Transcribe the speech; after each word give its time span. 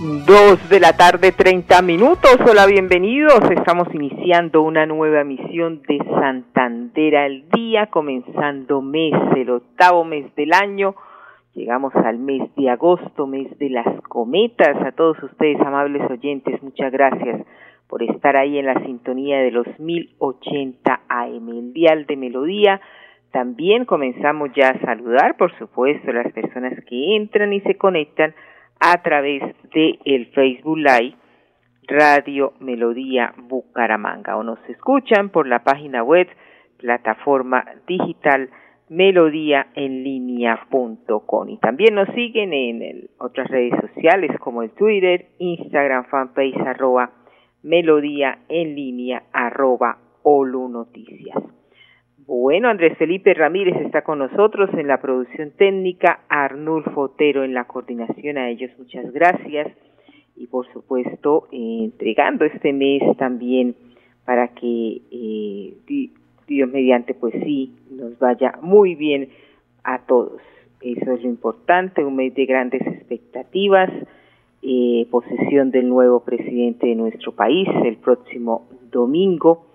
Dos 0.00 0.68
de 0.68 0.78
la 0.78 0.92
tarde, 0.96 1.32
30 1.32 1.82
minutos. 1.82 2.36
Hola, 2.48 2.66
bienvenidos. 2.66 3.40
Estamos 3.50 3.88
iniciando 3.92 4.62
una 4.62 4.86
nueva 4.86 5.22
emisión 5.22 5.82
de 5.88 5.98
Santander 5.98 7.16
al 7.16 7.48
Día, 7.50 7.86
comenzando 7.86 8.80
mes, 8.80 9.12
el 9.34 9.50
octavo 9.50 10.04
mes 10.04 10.32
del 10.36 10.52
año. 10.52 10.94
Llegamos 11.52 11.92
al 11.96 12.18
mes 12.18 12.48
de 12.54 12.70
agosto, 12.70 13.26
mes 13.26 13.58
de 13.58 13.70
las 13.70 14.00
cometas. 14.02 14.80
A 14.86 14.92
todos 14.92 15.20
ustedes, 15.20 15.60
amables 15.62 16.08
oyentes, 16.08 16.62
muchas 16.62 16.92
gracias 16.92 17.44
por 17.88 18.04
estar 18.04 18.36
ahí 18.36 18.56
en 18.56 18.66
la 18.66 18.80
sintonía 18.84 19.38
de 19.38 19.50
los 19.50 19.66
1080 19.80 21.00
AM, 21.08 21.48
el 21.48 21.72
dial 21.72 22.06
de 22.06 22.16
melodía. 22.16 22.80
También 23.32 23.84
comenzamos 23.84 24.50
ya 24.54 24.70
a 24.70 24.80
saludar, 24.80 25.36
por 25.36 25.52
supuesto, 25.58 26.12
las 26.12 26.32
personas 26.32 26.74
que 26.84 27.16
entran 27.16 27.52
y 27.52 27.60
se 27.62 27.76
conectan 27.76 28.32
a 28.80 29.02
través 29.02 29.42
de 29.74 29.98
el 30.04 30.26
Facebook 30.26 30.78
Live 30.78 31.16
Radio 31.88 32.52
Melodía 32.60 33.34
Bucaramanga 33.36 34.36
o 34.36 34.42
nos 34.42 34.58
escuchan 34.68 35.30
por 35.30 35.48
la 35.48 35.64
página 35.64 36.02
web 36.02 36.28
plataforma 36.76 37.64
digital 37.86 38.50
melodíaenlínea.com 38.88 41.48
y 41.48 41.56
también 41.58 41.94
nos 41.94 42.08
siguen 42.14 42.52
en 42.52 43.08
otras 43.18 43.48
redes 43.48 43.72
sociales 43.80 44.30
como 44.38 44.62
el 44.62 44.70
Twitter, 44.70 45.26
Instagram, 45.38 46.04
fanpage 46.06 46.56
arroba 46.58 47.10
melodía 47.62 48.38
en 48.48 48.74
línea 48.74 49.22
arroba 49.32 49.98
Olu 50.22 50.68
Noticias. 50.68 51.36
Bueno, 52.28 52.68
Andrés 52.68 52.98
Felipe 52.98 53.32
Ramírez 53.32 53.74
está 53.86 54.02
con 54.02 54.18
nosotros 54.18 54.68
en 54.74 54.86
la 54.86 55.00
producción 55.00 55.50
técnica, 55.52 56.20
Arnulfo 56.28 57.00
Otero 57.00 57.42
en 57.42 57.54
la 57.54 57.64
coordinación, 57.64 58.36
a 58.36 58.50
ellos 58.50 58.70
muchas 58.78 59.10
gracias 59.14 59.72
y 60.36 60.46
por 60.46 60.70
supuesto 60.70 61.48
eh, 61.50 61.84
entregando 61.84 62.44
este 62.44 62.74
mes 62.74 63.00
también 63.16 63.74
para 64.26 64.48
que 64.48 65.00
eh, 65.10 65.72
Dios 66.46 66.70
mediante 66.70 67.14
pues 67.14 67.32
sí 67.42 67.72
nos 67.90 68.18
vaya 68.18 68.58
muy 68.60 68.94
bien 68.94 69.30
a 69.82 70.00
todos. 70.00 70.42
Eso 70.82 71.12
es 71.12 71.22
lo 71.22 71.30
importante, 71.30 72.04
un 72.04 72.16
mes 72.16 72.34
de 72.34 72.44
grandes 72.44 72.82
expectativas, 72.82 73.90
eh, 74.60 75.06
posesión 75.10 75.70
del 75.70 75.88
nuevo 75.88 76.20
presidente 76.20 76.88
de 76.88 76.94
nuestro 76.94 77.32
país 77.32 77.66
el 77.86 77.96
próximo 77.96 78.68
domingo 78.90 79.67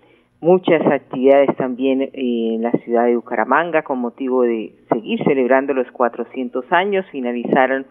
muchas 0.43 0.85
actividades 0.85 1.55
también 1.55 2.09
en 2.13 2.61
la 2.61 2.71
ciudad 2.83 3.05
de 3.05 3.15
Bucaramanga 3.15 3.81
con 3.83 3.99
motivo 3.99 4.43
de 4.43 4.75
seguir 4.91 5.23
celebrando 5.23 5.73
los 5.73 5.89
400 5.91 6.69
años. 6.71 7.05
Finalizaron 7.11 7.85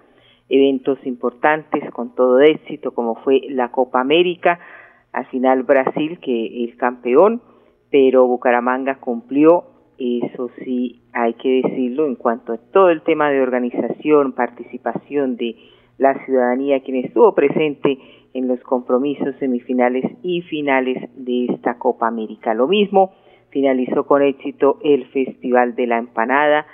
eventos 0.51 0.99
importantes 1.07 1.83
con 1.93 2.15
todo 2.15 2.41
éxito, 2.41 2.93
como 2.93 3.15
fue 3.17 3.41
la 3.49 3.71
Copa 3.71 4.01
América. 4.01 4.61
Al 5.13 5.25
final 5.27 5.63
Brasil, 5.63 6.19
que 6.21 6.65
es 6.65 6.77
campeón, 6.77 7.41
pero 7.91 8.27
Bucaramanga 8.27 8.97
cumplió, 8.97 9.65
eso 9.99 10.51
sí 10.63 11.01
hay 11.13 11.35
que 11.35 11.63
decirlo, 11.63 12.07
en 12.07 12.17
cuanto 12.17 12.53
a 12.53 12.59
todo 12.59 12.91
el 12.91 13.01
tema 13.03 13.31
de 13.31 13.41
organización, 13.41 14.33
participación 14.33 15.37
de 15.37 15.57
la 15.97 16.23
ciudadanía, 16.25 16.81
quien 16.81 17.05
estuvo 17.05 17.35
presente 17.35 17.99
en 18.35 18.49
los 18.49 18.61
compromisos 18.61 19.35
semifinales 19.39 20.05
y 20.23 20.43
finales 20.43 21.09
de 21.17 21.47
esta 21.47 21.79
Copa 21.79 22.09
América. 22.09 22.55
Lo 22.55 22.69
mismo, 22.69 23.13
finalizó 23.51 24.07
con 24.07 24.23
éxito 24.23 24.79
el 24.83 25.07
Festival 25.07 25.75
de 25.75 25.87
la 25.87 25.99
Empanada. 25.99 26.67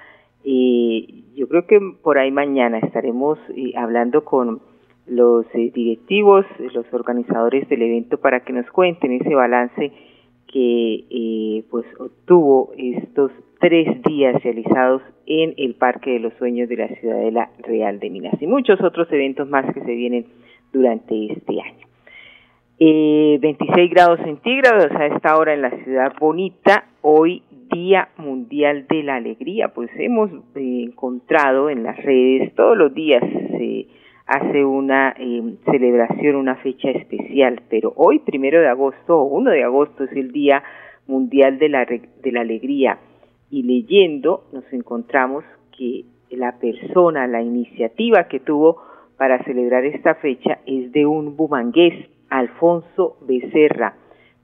y 0.44 1.24
yo 1.36 1.48
creo 1.48 1.66
que 1.66 1.78
por 2.02 2.18
ahí 2.18 2.30
mañana 2.30 2.78
estaremos 2.78 3.38
eh, 3.56 3.72
hablando 3.76 4.24
con 4.24 4.60
los 5.06 5.46
eh, 5.54 5.70
directivos, 5.74 6.44
los 6.74 6.86
organizadores 6.92 7.68
del 7.68 7.82
evento 7.82 8.18
para 8.18 8.40
que 8.40 8.52
nos 8.52 8.68
cuenten 8.70 9.12
ese 9.12 9.34
balance 9.34 9.92
que 10.46 11.04
eh, 11.10 11.64
pues 11.70 11.84
obtuvo 11.98 12.72
estos 12.76 13.30
tres 13.60 14.02
días 14.02 14.42
realizados 14.42 15.02
en 15.26 15.54
el 15.56 15.74
Parque 15.74 16.12
de 16.12 16.20
los 16.20 16.32
Sueños 16.34 16.68
de 16.68 16.76
la 16.76 16.88
Ciudadela 16.88 17.50
Real 17.58 17.98
de 18.00 18.10
Minas 18.10 18.40
y 18.40 18.46
muchos 18.46 18.80
otros 18.82 19.10
eventos 19.12 19.48
más 19.48 19.72
que 19.72 19.80
se 19.80 19.94
vienen 19.94 20.26
durante 20.72 21.32
este 21.32 21.60
año. 21.60 21.86
Eh, 22.80 23.38
26 23.40 23.90
grados 23.90 24.20
centígrados 24.20 24.92
a 24.92 25.06
esta 25.06 25.36
hora 25.36 25.52
en 25.52 25.62
la 25.62 25.70
ciudad 25.82 26.12
bonita, 26.20 26.84
hoy 27.02 27.42
Día 27.70 28.08
Mundial 28.16 28.86
de 28.88 29.02
la 29.02 29.16
Alegría, 29.16 29.68
pues 29.74 29.90
hemos 29.96 30.30
eh, 30.54 30.84
encontrado 30.84 31.70
en 31.70 31.82
las 31.82 31.96
redes 31.96 32.54
todos 32.54 32.76
los 32.76 32.94
días 32.94 33.22
se 33.22 33.88
hace 34.26 34.64
una 34.64 35.14
eh, 35.18 35.42
celebración, 35.64 36.36
una 36.36 36.56
fecha 36.56 36.90
especial, 36.90 37.62
pero 37.68 37.94
hoy, 37.96 38.20
primero 38.20 38.60
de 38.60 38.68
agosto 38.68 39.18
o 39.18 39.24
1 39.24 39.50
de 39.50 39.64
agosto, 39.64 40.04
es 40.04 40.12
el 40.12 40.32
Día 40.32 40.62
Mundial 41.06 41.58
de 41.58 41.68
la, 41.70 41.84
de 41.86 42.32
la 42.32 42.42
Alegría. 42.42 42.98
Y 43.50 43.62
leyendo 43.62 44.44
nos 44.52 44.70
encontramos 44.72 45.44
que 45.76 46.04
la 46.30 46.58
persona, 46.58 47.26
la 47.26 47.42
iniciativa 47.42 48.28
que 48.28 48.40
tuvo 48.40 48.82
para 49.18 49.42
celebrar 49.44 49.84
esta 49.84 50.14
fecha 50.14 50.60
es 50.64 50.92
de 50.92 51.04
un 51.04 51.36
bumangués, 51.36 52.08
Alfonso 52.30 53.18
Becerra. 53.26 53.96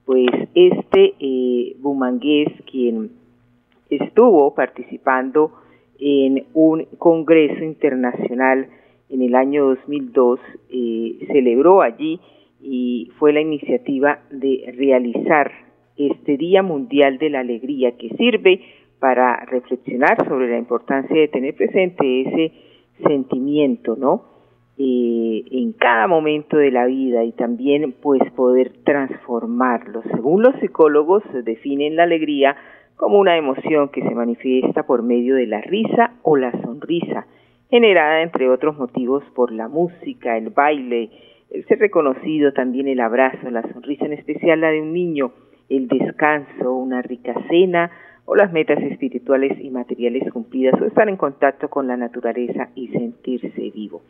Pues 0.05 0.29
este 0.55 1.15
eh, 1.19 1.77
bumangués, 1.79 2.49
quien 2.71 3.13
estuvo 3.89 4.53
participando 4.55 5.53
en 5.99 6.45
un 6.53 6.87
congreso 6.99 7.63
internacional 7.63 8.69
en 9.09 9.23
el 9.23 9.37
año 9.37 9.65
2002, 9.67 10.41
eh, 10.71 11.19
celebró 11.29 11.81
allí 11.81 12.21
y 12.61 13.11
fue 13.19 13.33
la 13.33 13.41
iniciativa 13.41 14.19
de 14.31 14.75
realizar 14.77 15.53
este 15.97 16.37
Día 16.37 16.65
Mundial 16.65 17.19
de 17.19 17.31
la 17.31 17.41
Alegría 17.41 17.97
que 17.97 18.09
sirve 18.17 18.61
para 18.99 19.37
reflexionar 19.47 20.27
sobre 20.27 20.51
la 20.51 20.59
importancia 20.59 21.17
de 21.17 21.29
tener 21.29 21.55
presente 21.55 22.23
ese 22.23 22.53
sentimiento, 23.07 23.95
¿no? 23.97 24.34
Eh, 24.77 25.45
en 25.53 25.73
cada 25.73 26.09
momento 26.09 26.57
de 26.57 26.73
la 26.73 26.87
vida 26.87 27.23
y 27.23 27.31
también 27.31 27.93
pues 27.93 28.21
poder 28.33 28.73
transformarlo. 28.85 30.03
Según 30.13 30.43
los 30.43 30.57
psicólogos 30.57 31.23
definen 31.45 31.95
la 31.95 32.03
alegría 32.03 32.57
como 32.97 33.21
una 33.21 33.37
emoción 33.37 33.91
que 33.91 34.03
se 34.03 34.15
manifiesta 34.17 34.83
por 34.85 35.05
medio 35.05 35.37
de 35.37 35.47
la 35.47 35.61
risa 35.61 36.15
o 36.23 36.37
la 36.37 36.51
sonrisa, 36.63 37.27
generada 37.71 38.23
entre 38.23 38.51
otros 38.51 38.77
motivos 38.77 39.23
por 39.37 39.53
la 39.53 39.69
música, 39.69 40.37
el 40.37 40.51
baile, 40.51 41.11
el 41.51 41.65
ser 41.67 41.79
reconocido, 41.79 42.53
también 42.53 42.89
el 42.89 42.99
abrazo, 42.99 43.51
la 43.51 43.63
sonrisa 43.73 44.07
en 44.07 44.15
especial 44.15 44.61
la 44.61 44.73
de 44.73 44.83
un 44.83 44.93
niño, 44.93 45.31
el 45.69 45.87
descanso, 45.87 46.75
una 46.75 47.01
rica 47.01 47.35
cena 47.49 47.93
o 48.25 48.35
las 48.35 48.53
metas 48.53 48.83
espirituales 48.83 49.57
y 49.61 49.71
materiales 49.71 50.33
cumplidas 50.33 50.81
o 50.81 50.85
estar 50.85 51.09
en 51.09 51.17
contacto 51.17 51.69
con 51.69 51.87
la 51.87 51.97
naturaleza 51.97 52.71
y 52.75 52.89
sentirse 52.89 53.71
vivo. 53.71 54.03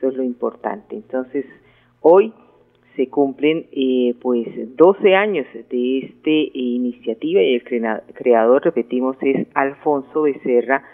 Eso 0.00 0.08
es 0.08 0.16
lo 0.16 0.22
importante. 0.22 0.96
Entonces, 0.96 1.44
hoy 2.00 2.32
se 2.96 3.08
cumplen 3.08 3.66
eh, 3.70 4.14
pues 4.22 4.48
12 4.76 5.14
años 5.14 5.46
de 5.68 5.98
esta 5.98 6.30
iniciativa 6.30 7.42
y 7.42 7.56
el 7.56 7.62
creador, 8.14 8.64
repetimos, 8.64 9.18
es 9.20 9.46
Alfonso 9.52 10.22
Becerra, 10.22 10.84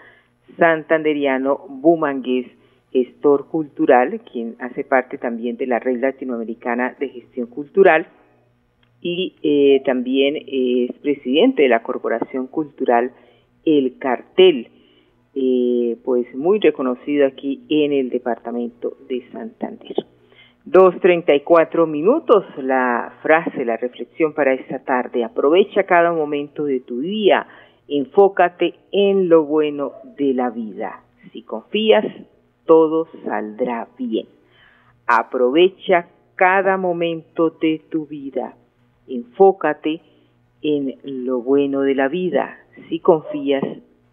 santanderiano, 0.57 1.57
bumangués, 1.69 2.47
gestor 2.91 3.47
cultural, 3.47 4.19
quien 4.29 4.57
hace 4.59 4.83
parte 4.83 5.17
también 5.17 5.55
de 5.55 5.67
la 5.67 5.79
Red 5.79 6.01
Latinoamericana 6.01 6.93
de 6.99 7.07
Gestión 7.07 7.47
Cultural 7.47 8.07
y 9.01 9.35
eh, 9.41 9.83
también 9.85 10.35
es 10.35 10.91
presidente 10.99 11.63
de 11.63 11.69
la 11.69 11.81
Corporación 11.81 12.47
Cultural 12.47 13.11
El 13.63 13.97
Cartel 13.99 14.67
eh, 15.39 15.97
pues 16.03 16.33
muy 16.35 16.59
reconocido 16.59 17.27
aquí 17.27 17.61
en 17.69 17.93
el 17.93 18.09
departamento 18.09 18.97
de 19.07 19.29
Santander. 19.31 19.95
Dos 20.65 20.99
treinta 20.99 21.35
y 21.35 21.41
cuatro 21.41 21.85
minutos, 21.85 22.43
la 22.57 23.13
frase, 23.21 23.63
la 23.63 23.77
reflexión 23.77 24.33
para 24.33 24.53
esta 24.53 24.79
tarde. 24.79 25.23
Aprovecha 25.23 25.83
cada 25.83 26.11
momento 26.11 26.65
de 26.65 26.79
tu 26.79 27.01
día, 27.01 27.45
enfócate 27.87 28.73
en 28.91 29.29
lo 29.29 29.43
bueno 29.43 29.91
de 30.17 30.33
la 30.33 30.49
vida. 30.49 31.03
Si 31.31 31.43
confías, 31.43 32.05
todo 32.65 33.07
saldrá 33.23 33.87
bien. 33.95 34.25
Aprovecha 35.05 36.07
cada 36.35 36.77
momento 36.77 37.51
de 37.51 37.81
tu 37.91 38.07
vida. 38.07 38.55
Enfócate 39.07 40.01
en 40.63 40.97
lo 41.03 41.41
bueno 41.41 41.81
de 41.81 41.93
la 41.93 42.07
vida. 42.07 42.57
Si 42.89 42.99
confías, 42.99 43.63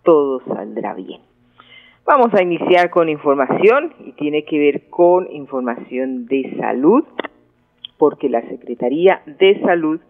todo 0.05 0.41
saldrá 0.47 0.95
bien. 0.95 1.21
Vamos 2.07 2.35
a 2.35 2.43
iniciar 2.43 2.91
con 2.91 3.09
información 3.09 3.95
y 4.05 4.13
tiene 4.13 4.45
que 4.45 4.59
ver 4.59 4.89
con 4.91 5.27
información 5.33 6.27
de 6.27 6.55
salud, 6.61 7.05
porque 7.97 8.29
la 8.29 8.43
Secretaría 8.43 9.23
de 9.27 9.59
Salud 9.63 10.01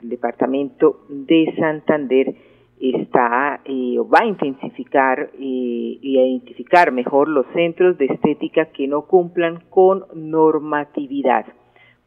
del 0.00 0.10
Departamento 0.10 1.00
de 1.08 1.52
Santander 1.58 2.34
está 2.78 3.60
eh, 3.64 3.96
va 3.98 4.20
a 4.22 4.26
intensificar 4.26 5.30
eh, 5.34 5.98
y 6.00 6.18
a 6.18 6.26
identificar 6.26 6.92
mejor 6.92 7.28
los 7.28 7.46
centros 7.54 7.96
de 7.98 8.06
estética 8.06 8.66
que 8.66 8.86
no 8.88 9.02
cumplan 9.02 9.62
con 9.70 10.04
normatividad. 10.14 11.46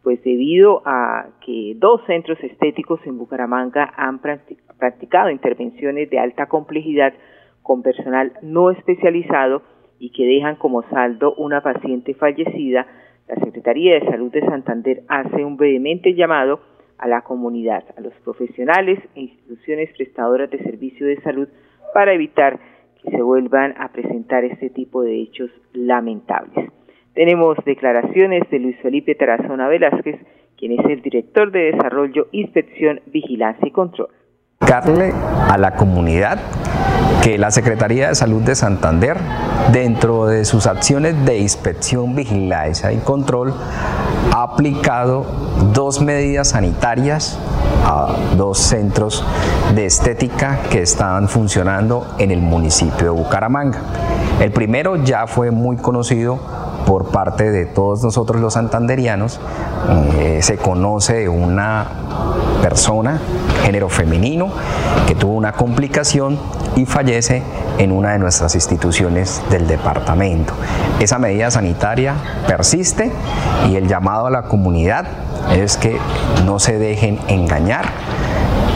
Pues 0.03 0.21
debido 0.23 0.81
a 0.85 1.27
que 1.45 1.73
dos 1.77 2.01
centros 2.05 2.37
estéticos 2.43 2.99
en 3.05 3.17
Bucaramanga 3.17 3.93
han 3.97 4.19
practicado 4.77 5.29
intervenciones 5.29 6.09
de 6.09 6.19
alta 6.19 6.47
complejidad 6.47 7.13
con 7.61 7.81
personal 7.81 8.33
no 8.41 8.69
especializado 8.69 9.63
y 9.99 10.11
que 10.11 10.25
dejan 10.25 10.55
como 10.55 10.83
saldo 10.89 11.33
una 11.35 11.61
paciente 11.61 12.13
fallecida, 12.13 12.85
la 13.27 13.35
Secretaría 13.35 13.95
de 13.95 14.05
Salud 14.05 14.31
de 14.31 14.41
Santander 14.41 15.03
hace 15.07 15.43
un 15.43 15.57
vehemente 15.57 16.13
llamado 16.13 16.59
a 16.97 17.07
la 17.07 17.21
comunidad, 17.21 17.83
a 17.97 18.01
los 18.01 18.13
profesionales 18.23 18.99
e 19.15 19.21
instituciones 19.21 19.89
prestadoras 19.97 20.49
de 20.51 20.59
servicio 20.59 21.07
de 21.07 21.19
salud 21.21 21.47
para 21.93 22.13
evitar 22.13 22.59
que 23.01 23.11
se 23.11 23.21
vuelvan 23.21 23.73
a 23.77 23.91
presentar 23.91 24.43
este 24.43 24.69
tipo 24.69 25.01
de 25.01 25.21
hechos 25.21 25.49
lamentables. 25.73 26.69
Tenemos 27.13 27.57
declaraciones 27.65 28.43
de 28.49 28.59
Luis 28.59 28.77
Felipe 28.81 29.15
Tarazona 29.15 29.67
Velázquez, 29.67 30.19
quien 30.57 30.73
es 30.73 30.85
el 30.85 31.01
director 31.01 31.51
de 31.51 31.71
Desarrollo, 31.71 32.27
Inspección, 32.31 33.01
Vigilancia 33.07 33.67
y 33.67 33.71
Control. 33.71 34.09
A 34.67 35.57
la 35.57 35.75
comunidad 35.75 36.39
que 37.21 37.37
la 37.37 37.51
Secretaría 37.51 38.09
de 38.09 38.15
Salud 38.15 38.41
de 38.41 38.55
Santander, 38.55 39.15
dentro 39.71 40.25
de 40.25 40.43
sus 40.43 40.67
acciones 40.67 41.23
de 41.23 41.37
inspección, 41.37 42.15
vigilancia 42.15 42.91
y 42.91 42.97
control, 42.97 43.53
ha 44.33 44.43
aplicado 44.43 45.25
dos 45.71 46.01
medidas 46.01 46.49
sanitarias 46.49 47.37
a 47.85 48.07
dos 48.35 48.57
centros 48.57 49.23
de 49.75 49.85
estética 49.85 50.59
que 50.69 50.81
estaban 50.81 51.29
funcionando 51.29 52.07
en 52.17 52.31
el 52.31 52.41
municipio 52.41 53.05
de 53.05 53.09
Bucaramanga. 53.11 53.79
El 54.41 54.51
primero 54.51 54.97
ya 54.97 55.27
fue 55.27 55.51
muy 55.51 55.77
conocido 55.77 56.39
por 56.85 57.05
parte 57.05 57.51
de 57.51 57.65
todos 57.65 58.03
nosotros 58.03 58.41
los 58.41 58.53
santanderianos. 58.53 59.39
Eh, 60.17 60.39
se 60.41 60.57
conoce 60.57 61.27
una 61.29 61.87
persona, 62.61 63.19
género 63.63 63.89
femenino, 63.89 64.49
que 65.07 65.15
tuvo 65.15 65.33
una 65.33 65.53
complicación 65.53 66.39
y 66.75 66.85
fallece 66.85 67.43
en 67.77 67.91
una 67.91 68.13
de 68.13 68.19
nuestras 68.19 68.55
instituciones 68.55 69.41
del 69.49 69.67
departamento. 69.67 70.53
Esa 70.99 71.19
medida 71.19 71.51
sanitaria 71.51 72.15
persiste 72.47 73.11
y 73.69 73.75
el 73.75 73.87
llamado 73.87 74.27
a 74.27 74.31
la 74.31 74.43
comunidad 74.43 75.05
es 75.53 75.77
que 75.77 75.97
no 76.45 76.59
se 76.59 76.77
dejen 76.77 77.19
engañar, 77.27 77.85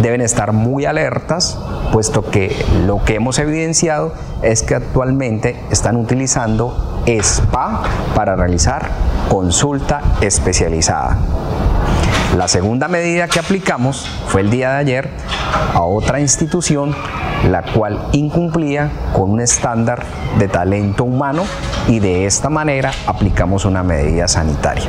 deben 0.01 0.21
estar 0.21 0.53
muy 0.53 0.85
alertas, 0.85 1.59
puesto 1.91 2.23
que 2.29 2.55
lo 2.85 3.03
que 3.03 3.15
hemos 3.15 3.39
evidenciado 3.39 4.13
es 4.41 4.63
que 4.63 4.75
actualmente 4.75 5.59
están 5.71 5.95
utilizando 5.95 7.01
SPA 7.21 7.83
para 8.15 8.35
realizar 8.35 8.89
consulta 9.29 10.01
especializada. 10.21 11.17
La 12.39 12.47
segunda 12.47 12.87
medida 12.87 13.27
que 13.27 13.37
aplicamos 13.37 14.07
fue 14.29 14.39
el 14.39 14.49
día 14.49 14.69
de 14.69 14.77
ayer 14.77 15.09
a 15.73 15.81
otra 15.81 16.21
institución 16.21 16.95
la 17.49 17.63
cual 17.63 17.99
incumplía 18.13 18.89
con 19.11 19.31
un 19.31 19.41
estándar 19.41 20.03
de 20.37 20.47
talento 20.47 21.03
humano 21.03 21.43
y 21.89 21.99
de 21.99 22.25
esta 22.25 22.49
manera 22.49 22.91
aplicamos 23.07 23.65
una 23.65 23.83
medida 23.83 24.29
sanitaria. 24.29 24.85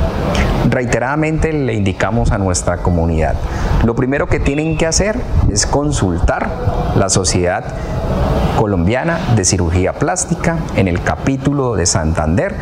Reiteradamente 0.69 1.51
le 1.51 1.73
indicamos 1.73 2.31
a 2.31 2.37
nuestra 2.37 2.77
comunidad, 2.77 3.35
lo 3.83 3.95
primero 3.95 4.27
que 4.27 4.39
tienen 4.39 4.77
que 4.77 4.85
hacer 4.85 5.19
es 5.51 5.65
consultar 5.65 6.47
la 6.95 7.09
sociedad 7.09 7.65
colombiana 8.57 9.19
de 9.35 9.43
cirugía 9.43 9.91
plástica 9.91 10.57
en 10.77 10.87
el 10.87 11.01
capítulo 11.01 11.75
de 11.75 11.85
Santander, 11.85 12.55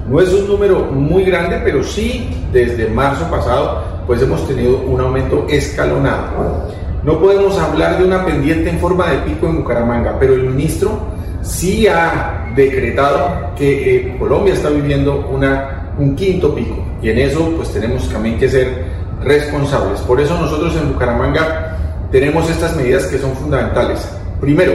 No 0.08 0.20
es 0.20 0.32
un 0.32 0.48
número 0.48 0.80
muy 0.80 1.24
grande, 1.24 1.60
pero 1.64 1.82
sí 1.82 2.28
desde 2.52 2.88
marzo 2.88 3.30
pasado 3.30 4.02
pues 4.06 4.20
hemos 4.22 4.46
tenido 4.46 4.78
un 4.78 5.00
aumento 5.00 5.46
escalonado. 5.48 6.68
No 7.02 7.18
podemos 7.20 7.58
hablar 7.58 7.98
de 7.98 8.04
una 8.04 8.24
pendiente 8.24 8.70
en 8.70 8.78
forma 8.78 9.10
de 9.10 9.18
pico 9.18 9.46
en 9.46 9.58
Bucaramanga, 9.58 10.16
pero 10.18 10.34
el 10.34 10.42
ministro 10.42 11.16
sí 11.42 11.86
ha 11.86 12.52
decretado 12.54 13.54
que 13.56 13.96
eh, 13.96 14.16
Colombia 14.18 14.54
está 14.54 14.70
viviendo 14.70 15.28
una, 15.30 15.75
un 15.98 16.14
quinto 16.14 16.54
pico 16.54 16.76
y 17.02 17.10
en 17.10 17.18
eso 17.18 17.52
pues 17.56 17.72
tenemos 17.72 18.08
también 18.08 18.38
que 18.38 18.48
ser 18.48 18.84
responsables. 19.22 20.00
Por 20.00 20.20
eso 20.20 20.38
nosotros 20.38 20.74
en 20.76 20.92
Bucaramanga 20.92 21.76
tenemos 22.10 22.48
estas 22.50 22.76
medidas 22.76 23.06
que 23.06 23.18
son 23.18 23.32
fundamentales. 23.34 24.08
Primero, 24.40 24.72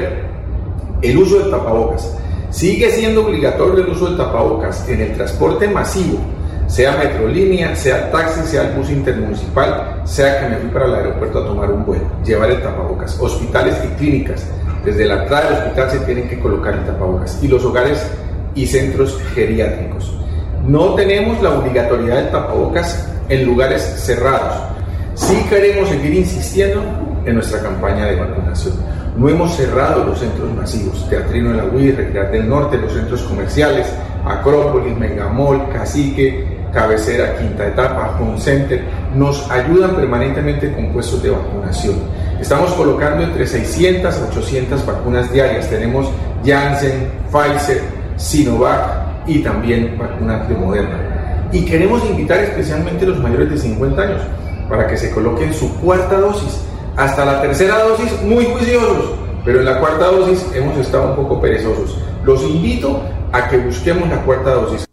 el 1.01 1.17
uso 1.17 1.39
del 1.39 1.51
tapabocas. 1.51 2.17
Sigue 2.49 2.91
siendo 2.91 3.25
obligatorio 3.25 3.83
el 3.83 3.89
uso 3.91 4.07
del 4.07 4.17
tapabocas 4.17 4.87
en 4.89 5.01
el 5.01 5.13
transporte 5.13 5.67
masivo, 5.67 6.19
sea 6.67 6.97
metrolínea, 6.97 7.75
sea 7.75 8.11
taxi, 8.11 8.41
sea 8.45 8.63
el 8.63 8.77
bus 8.77 8.89
intermunicipal, 8.89 10.01
sea 10.03 10.39
que 10.39 10.49
me 10.49 10.57
fui 10.57 10.69
para 10.69 10.85
el 10.85 10.95
aeropuerto 10.95 11.39
a 11.39 11.45
tomar 11.45 11.71
un 11.71 11.85
vuelo, 11.85 12.03
llevar 12.25 12.51
el 12.51 12.61
tapabocas. 12.61 13.17
Hospitales 13.19 13.77
y 13.85 13.87
clínicas, 13.95 14.45
desde 14.83 15.05
la 15.05 15.23
entrada 15.23 15.49
del 15.49 15.59
hospital 15.59 15.91
se 15.91 15.99
tienen 15.99 16.29
que 16.29 16.39
colocar 16.39 16.73
el 16.73 16.85
tapabocas. 16.85 17.41
Y 17.41 17.47
los 17.47 17.63
hogares 17.63 18.05
y 18.53 18.65
centros 18.65 19.17
geriátricos. 19.33 20.20
No 20.65 20.93
tenemos 20.95 21.41
la 21.41 21.51
obligatoriedad 21.51 22.17
del 22.17 22.31
tapabocas 22.31 23.07
en 23.29 23.45
lugares 23.45 23.81
cerrados 23.81 24.71
Sí 25.15 25.35
queremos 25.49 25.89
seguir 25.89 26.13
insistiendo 26.13 26.81
en 27.25 27.35
nuestra 27.35 27.61
campaña 27.61 28.05
de 28.05 28.15
vacunación. 28.15 28.73
No 29.17 29.29
hemos 29.29 29.55
cerrado 29.55 30.05
los 30.05 30.19
centros 30.19 30.53
masivos, 30.55 31.07
Teatrino 31.09 31.51
de 31.51 31.57
la 31.57 31.65
UIR, 31.65 31.97
Recrear 31.97 32.31
del 32.31 32.49
Norte, 32.49 32.77
los 32.77 32.93
centros 32.93 33.21
comerciales, 33.23 33.87
Acrópolis, 34.25 34.97
Megamol, 34.97 35.69
Cacique, 35.69 36.61
Cabecera, 36.73 37.37
Quinta 37.37 37.67
Etapa, 37.67 38.17
Home 38.19 38.39
Center, 38.39 38.81
nos 39.13 39.49
ayudan 39.51 39.95
permanentemente 39.95 40.71
con 40.73 40.93
puestos 40.93 41.21
de 41.21 41.31
vacunación. 41.31 41.95
Estamos 42.39 42.71
colocando 42.71 43.23
entre 43.23 43.45
600 43.45 44.17
a 44.17 44.25
800 44.27 44.85
vacunas 44.85 45.31
diarias. 45.31 45.69
Tenemos 45.69 46.09
Janssen, 46.45 47.09
Pfizer, 47.31 47.81
Sinovac 48.15 49.00
y 49.31 49.41
también 49.41 49.97
vacunas 49.97 50.47
de 50.49 50.55
Moderna. 50.55 51.49
Y 51.53 51.65
queremos 51.65 52.07
invitar 52.09 52.39
especialmente 52.39 53.05
a 53.05 53.09
los 53.09 53.19
mayores 53.19 53.49
de 53.49 53.57
50 53.57 54.01
años 54.01 54.21
para 54.69 54.87
que 54.87 54.97
se 54.97 55.13
coloquen 55.13 55.53
su 55.53 55.79
cuarta 55.79 56.19
dosis. 56.19 56.67
Hasta 56.97 57.25
la 57.25 57.41
tercera 57.41 57.79
dosis, 57.79 58.21
muy 58.23 58.45
juiciosos, 58.45 59.17
pero 59.45 59.59
en 59.59 59.65
la 59.65 59.79
cuarta 59.79 60.07
dosis 60.07 60.53
hemos 60.53 60.77
estado 60.77 61.11
un 61.11 61.15
poco 61.15 61.41
perezosos. 61.41 61.97
Los 62.25 62.43
invito 62.43 63.01
a 63.31 63.47
que 63.47 63.57
busquemos 63.57 64.09
la 64.09 64.21
cuarta 64.23 64.51
dosis. 64.51 64.85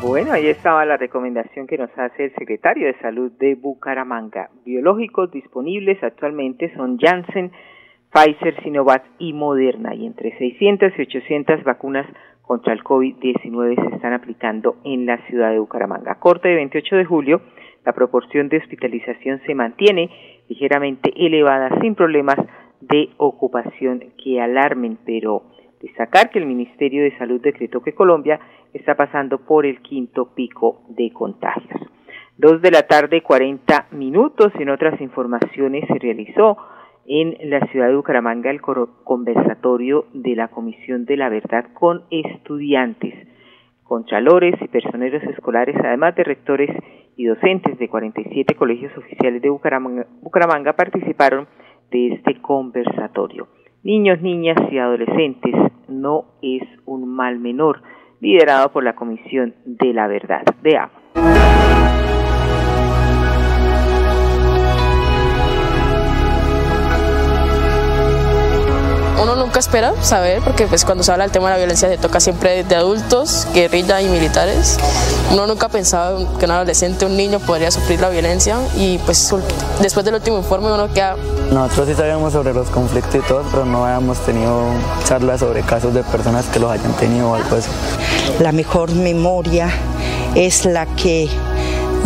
Bueno, 0.00 0.32
ahí 0.32 0.46
estaba 0.46 0.84
la 0.84 0.96
recomendación 0.96 1.66
que 1.66 1.78
nos 1.78 1.90
hace 1.96 2.26
el 2.26 2.34
secretario 2.34 2.86
de 2.86 2.98
Salud 3.00 3.32
de 3.32 3.56
Bucaramanga. 3.56 4.50
Biológicos 4.64 5.32
disponibles 5.32 6.02
actualmente 6.04 6.72
son 6.76 6.98
Janssen, 6.98 7.50
Pfizer, 8.12 8.62
Sinovac 8.62 9.02
y 9.18 9.32
Moderna. 9.32 9.94
Y 9.94 10.06
entre 10.06 10.36
600 10.38 10.92
y 10.98 11.02
800 11.02 11.64
vacunas 11.64 12.06
contra 12.46 12.72
el 12.72 12.82
COVID-19 12.82 13.88
se 13.88 13.96
están 13.96 14.12
aplicando 14.12 14.76
en 14.84 15.06
la 15.06 15.18
ciudad 15.26 15.50
de 15.50 15.58
Bucaramanga. 15.58 16.16
corte 16.16 16.48
de 16.48 16.56
28 16.56 16.96
de 16.96 17.04
julio, 17.04 17.40
la 17.84 17.92
proporción 17.92 18.48
de 18.48 18.58
hospitalización 18.58 19.40
se 19.46 19.54
mantiene 19.54 20.10
ligeramente 20.48 21.12
elevada 21.16 21.70
sin 21.80 21.94
problemas 21.94 22.36
de 22.80 23.10
ocupación 23.18 24.12
que 24.22 24.40
alarmen, 24.40 24.98
pero 25.04 25.42
Destacar 25.84 26.30
que 26.30 26.38
el 26.38 26.46
Ministerio 26.46 27.02
de 27.02 27.14
Salud 27.18 27.42
decretó 27.42 27.82
que 27.82 27.92
Colombia 27.92 28.40
está 28.72 28.94
pasando 28.94 29.36
por 29.44 29.66
el 29.66 29.82
quinto 29.82 30.34
pico 30.34 30.80
de 30.88 31.12
contagios. 31.12 31.78
Dos 32.38 32.62
de 32.62 32.70
la 32.70 32.84
tarde, 32.84 33.20
40 33.20 33.88
minutos. 33.90 34.50
En 34.58 34.70
otras 34.70 34.98
informaciones 35.02 35.84
se 35.86 35.98
realizó 35.98 36.56
en 37.06 37.50
la 37.50 37.66
ciudad 37.68 37.88
de 37.88 37.96
Bucaramanga 37.96 38.50
el 38.50 38.60
conversatorio 38.60 40.06
de 40.12 40.36
la 40.36 40.48
Comisión 40.48 41.04
de 41.04 41.16
la 41.16 41.28
Verdad 41.28 41.66
con 41.74 42.04
estudiantes, 42.10 43.14
contralores 43.82 44.54
y 44.60 44.68
personeros 44.68 45.22
escolares, 45.24 45.76
además 45.84 46.14
de 46.16 46.24
rectores 46.24 46.70
y 47.16 47.26
docentes 47.26 47.78
de 47.78 47.88
47 47.88 48.54
colegios 48.54 48.96
oficiales 48.96 49.42
de 49.42 49.50
Bucaramanga, 49.50 50.06
Bucaramanga 50.22 50.72
participaron 50.74 51.46
de 51.90 52.14
este 52.14 52.40
conversatorio 52.40 53.48
niños, 53.84 54.20
niñas 54.22 54.56
y 54.72 54.78
adolescentes 54.78 55.54
no 55.88 56.24
es 56.42 56.62
un 56.86 57.08
mal 57.08 57.38
menor, 57.38 57.82
liderado 58.20 58.72
por 58.72 58.82
la 58.82 58.94
Comisión 58.94 59.54
de 59.64 59.92
la 59.92 60.08
Verdad. 60.08 60.42
Veamos. 60.62 61.83
Uno 69.24 69.36
nunca 69.36 69.58
espera 69.58 69.94
saber, 70.02 70.42
porque 70.42 70.66
pues 70.66 70.84
cuando 70.84 71.02
se 71.02 71.10
habla 71.10 71.24
del 71.24 71.32
tema 71.32 71.46
de 71.46 71.52
la 71.52 71.58
violencia 71.58 71.88
se 71.88 71.96
toca 71.96 72.20
siempre 72.20 72.62
de 72.62 72.76
adultos, 72.76 73.46
guerrilla 73.54 74.00
y 74.02 74.06
militares. 74.06 74.78
Uno 75.32 75.46
nunca 75.46 75.68
pensaba 75.68 76.18
que 76.38 76.44
un 76.44 76.50
adolescente, 76.50 77.06
un 77.06 77.16
niño 77.16 77.40
podría 77.40 77.70
sufrir 77.70 78.00
la 78.00 78.10
violencia 78.10 78.58
y 78.76 78.98
pues 78.98 79.34
después 79.80 80.04
del 80.04 80.14
último 80.14 80.38
informe 80.38 80.70
uno 80.70 80.92
queda... 80.92 81.16
Nosotros 81.50 81.88
sí 81.88 81.94
sabíamos 81.94 82.32
sobre 82.32 82.52
los 82.52 82.68
conflictos 82.68 83.14
y 83.14 83.20
todo, 83.26 83.42
pero 83.50 83.64
no 83.64 83.86
habíamos 83.86 84.18
tenido 84.20 84.62
charlas 85.06 85.40
sobre 85.40 85.62
casos 85.62 85.94
de 85.94 86.02
personas 86.04 86.44
que 86.46 86.60
los 86.60 86.70
hayan 86.70 86.92
tenido 86.94 87.30
o 87.30 87.34
algo 87.34 87.56
así. 87.56 87.70
La 88.40 88.52
mejor 88.52 88.92
memoria 88.92 89.70
es 90.34 90.66
la 90.66 90.86
que 90.86 91.30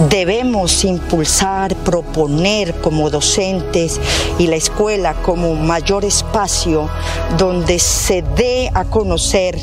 debemos 0.09 0.85
impulsar, 0.85 1.75
proponer 1.77 2.75
como 2.81 3.11
docentes 3.11 4.01
y 4.39 4.47
la 4.47 4.57
escuela 4.57 5.15
como 5.23 5.55
mayor 5.55 6.05
espacio 6.05 6.89
donde 7.37 7.79
se 7.79 8.23
dé 8.23 8.71
a 8.75 8.85
conocer 8.85 9.59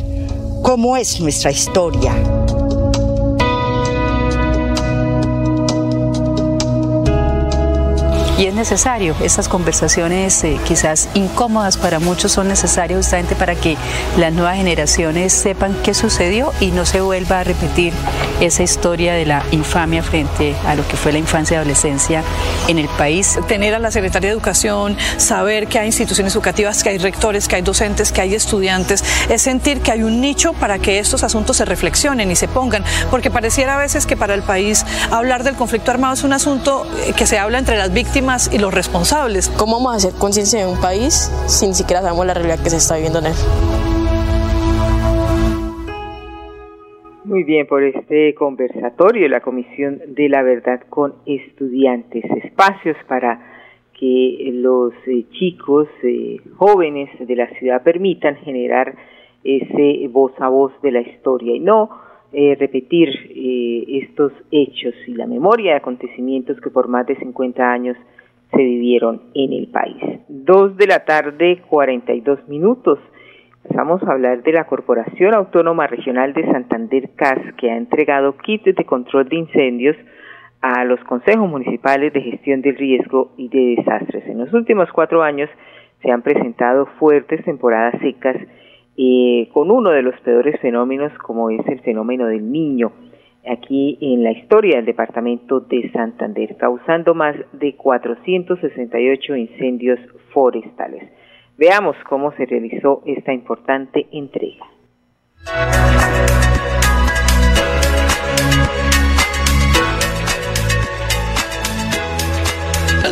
cómo 0.61 0.97
es 0.97 1.19
nuestra 1.19 1.51
historia. 1.51 2.13
Y 8.37 8.47
es 8.47 8.53
necesario, 8.53 9.15
estas 9.23 9.47
conversaciones 9.47 10.43
eh, 10.43 10.59
quizás 10.67 11.07
incómodas 11.13 11.77
para 11.77 11.99
muchos 11.99 12.33
son 12.33 12.49
necesarias 12.49 12.97
justamente 12.97 13.33
para 13.33 13.55
que 13.55 13.77
las 14.17 14.33
nuevas 14.33 14.57
generaciones 14.57 15.31
sepan 15.31 15.73
qué 15.83 15.93
sucedió 15.93 16.51
y 16.59 16.71
no 16.71 16.85
se 16.85 16.99
vuelva 16.99 17.39
a 17.39 17.43
repetir 17.45 17.93
esa 18.41 18.61
historia 18.61 19.13
de 19.13 19.25
la 19.25 19.41
infamia 19.51 20.03
frente 20.03 20.53
a 20.67 20.75
lo 20.75 20.85
que 20.85 20.97
fue 20.97 21.13
la 21.13 21.19
infancia 21.19 21.55
y 21.55 21.57
adolescencia 21.59 22.23
en 22.67 22.77
el 22.77 22.89
país. 22.89 23.39
Tener 23.47 23.73
a 23.73 23.79
la 23.79 23.89
Secretaría 23.89 24.31
de 24.31 24.33
Educación, 24.33 24.97
saber 25.15 25.67
que 25.67 25.79
hay 25.79 25.85
instituciones 25.87 26.33
educativas, 26.33 26.83
que 26.83 26.89
hay 26.89 26.97
rectores, 26.97 27.47
que 27.47 27.55
hay 27.55 27.61
docentes, 27.61 28.11
que 28.11 28.19
hay 28.19 28.35
estudiantes, 28.35 29.01
es 29.29 29.41
sentir 29.41 29.79
que 29.79 29.93
hay 29.93 30.03
un 30.03 30.19
nicho 30.19 30.51
para 30.51 30.77
que 30.77 30.99
estos 30.99 31.23
asuntos 31.23 31.55
se 31.55 31.63
reflexionen 31.63 32.29
y 32.29 32.35
se 32.35 32.49
pongan, 32.49 32.83
porque 33.09 33.31
pareciera 33.31 33.75
a 33.75 33.77
veces 33.77 34.05
que 34.05 34.17
para 34.17 34.33
el 34.33 34.43
país 34.43 34.85
hablar 35.09 35.45
del 35.45 35.55
conflicto 35.55 35.91
armado 35.91 36.15
es 36.15 36.25
un 36.25 36.33
asunto 36.33 36.85
eh, 37.07 37.13
que 37.13 37.25
se 37.25 37.39
habla 37.39 37.59
entre 37.59 37.77
las 37.77 37.93
víctimas 37.93 38.24
y 38.25 38.57
los 38.57 38.73
responsables. 38.73 39.49
¿Cómo 39.49 39.73
vamos 39.73 39.93
a 39.93 39.95
hacer 39.97 40.19
conciencia 40.19 40.65
de 40.65 40.65
un 40.65 40.81
país 40.81 41.29
si 41.45 41.67
ni 41.67 41.75
siquiera 41.75 42.01
sabemos 42.01 42.25
la 42.25 42.33
realidad 42.33 42.57
que 42.57 42.71
se 42.71 42.77
está 42.77 42.95
viviendo 42.95 43.19
en 43.19 43.27
él? 43.27 43.33
Muy 47.23 47.43
bien, 47.43 47.67
por 47.67 47.83
este 47.83 48.33
conversatorio, 48.33 49.29
la 49.29 49.41
Comisión 49.41 50.01
de 50.07 50.27
la 50.27 50.41
Verdad 50.41 50.81
con 50.89 51.13
estudiantes, 51.27 52.23
espacios 52.43 52.97
para 53.07 53.39
que 53.93 54.49
los 54.53 54.93
eh, 55.05 55.25
chicos 55.29 55.87
eh, 56.01 56.37
jóvenes 56.57 57.09
de 57.19 57.35
la 57.35 57.47
ciudad 57.59 57.83
permitan 57.83 58.37
generar 58.37 58.95
ese 59.43 60.07
voz 60.07 60.33
a 60.39 60.49
voz 60.49 60.73
de 60.81 60.91
la 60.91 61.01
historia 61.01 61.55
y 61.55 61.59
no 61.59 61.91
eh, 62.33 62.57
repetir 62.59 63.09
estos 63.87 64.33
hechos 64.49 64.95
y 65.05 65.13
la 65.13 65.27
memoria 65.27 65.73
de 65.73 65.77
acontecimientos 65.77 66.59
que 66.59 66.71
por 66.71 66.87
más 66.87 67.05
de 67.05 67.15
50 67.17 67.71
años 67.71 67.95
se 68.55 68.63
vivieron 68.63 69.21
en 69.33 69.53
el 69.53 69.67
país. 69.67 70.01
Dos 70.27 70.77
de 70.77 70.87
la 70.87 71.05
tarde, 71.05 71.61
42 71.67 72.47
minutos. 72.47 72.99
Vamos 73.73 74.01
a 74.03 74.11
hablar 74.11 74.43
de 74.43 74.53
la 74.53 74.65
Corporación 74.65 75.33
Autónoma 75.33 75.87
Regional 75.87 76.33
de 76.33 76.45
Santander 76.51 77.09
CAS, 77.15 77.39
que 77.57 77.71
ha 77.71 77.77
entregado 77.77 78.37
kits 78.37 78.75
de 78.75 78.85
control 78.85 79.27
de 79.27 79.37
incendios 79.37 79.97
a 80.61 80.83
los 80.85 80.99
consejos 81.03 81.49
municipales 81.49 82.13
de 82.13 82.21
gestión 82.21 82.61
del 82.61 82.75
riesgo 82.75 83.31
y 83.37 83.49
de 83.49 83.75
desastres. 83.77 84.25
En 84.27 84.39
los 84.39 84.53
últimos 84.53 84.91
cuatro 84.91 85.21
años 85.23 85.49
se 86.01 86.11
han 86.11 86.21
presentado 86.21 86.85
fuertes 86.99 87.43
temporadas 87.43 87.99
secas 88.01 88.37
eh, 88.97 89.49
con 89.51 89.71
uno 89.71 89.89
de 89.89 90.03
los 90.03 90.19
peores 90.21 90.59
fenómenos 90.61 91.11
como 91.17 91.49
es 91.49 91.65
el 91.67 91.81
fenómeno 91.81 92.27
del 92.27 92.49
niño 92.49 92.91
aquí 93.47 93.97
en 94.01 94.23
la 94.23 94.31
historia 94.31 94.77
del 94.77 94.85
departamento 94.85 95.59
de 95.59 95.91
Santander, 95.91 96.55
causando 96.57 97.13
más 97.13 97.35
de 97.53 97.75
468 97.75 99.35
incendios 99.35 99.99
forestales. 100.33 101.03
Veamos 101.57 101.95
cómo 102.09 102.31
se 102.33 102.45
realizó 102.45 103.01
esta 103.05 103.33
importante 103.33 104.07
entrega. 104.11 104.65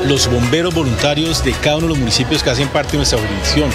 Los 0.07 0.27
bomberos 0.27 0.74
voluntarios 0.74 1.43
de 1.43 1.53
cada 1.53 1.77
uno 1.77 1.88
de 1.88 1.89
los 1.89 2.00
municipios 2.00 2.43
que 2.43 2.50
hacen 2.50 2.67
parte 2.69 2.91
de 2.91 2.98
nuestra 2.98 3.19
jurisdicción, 3.19 3.69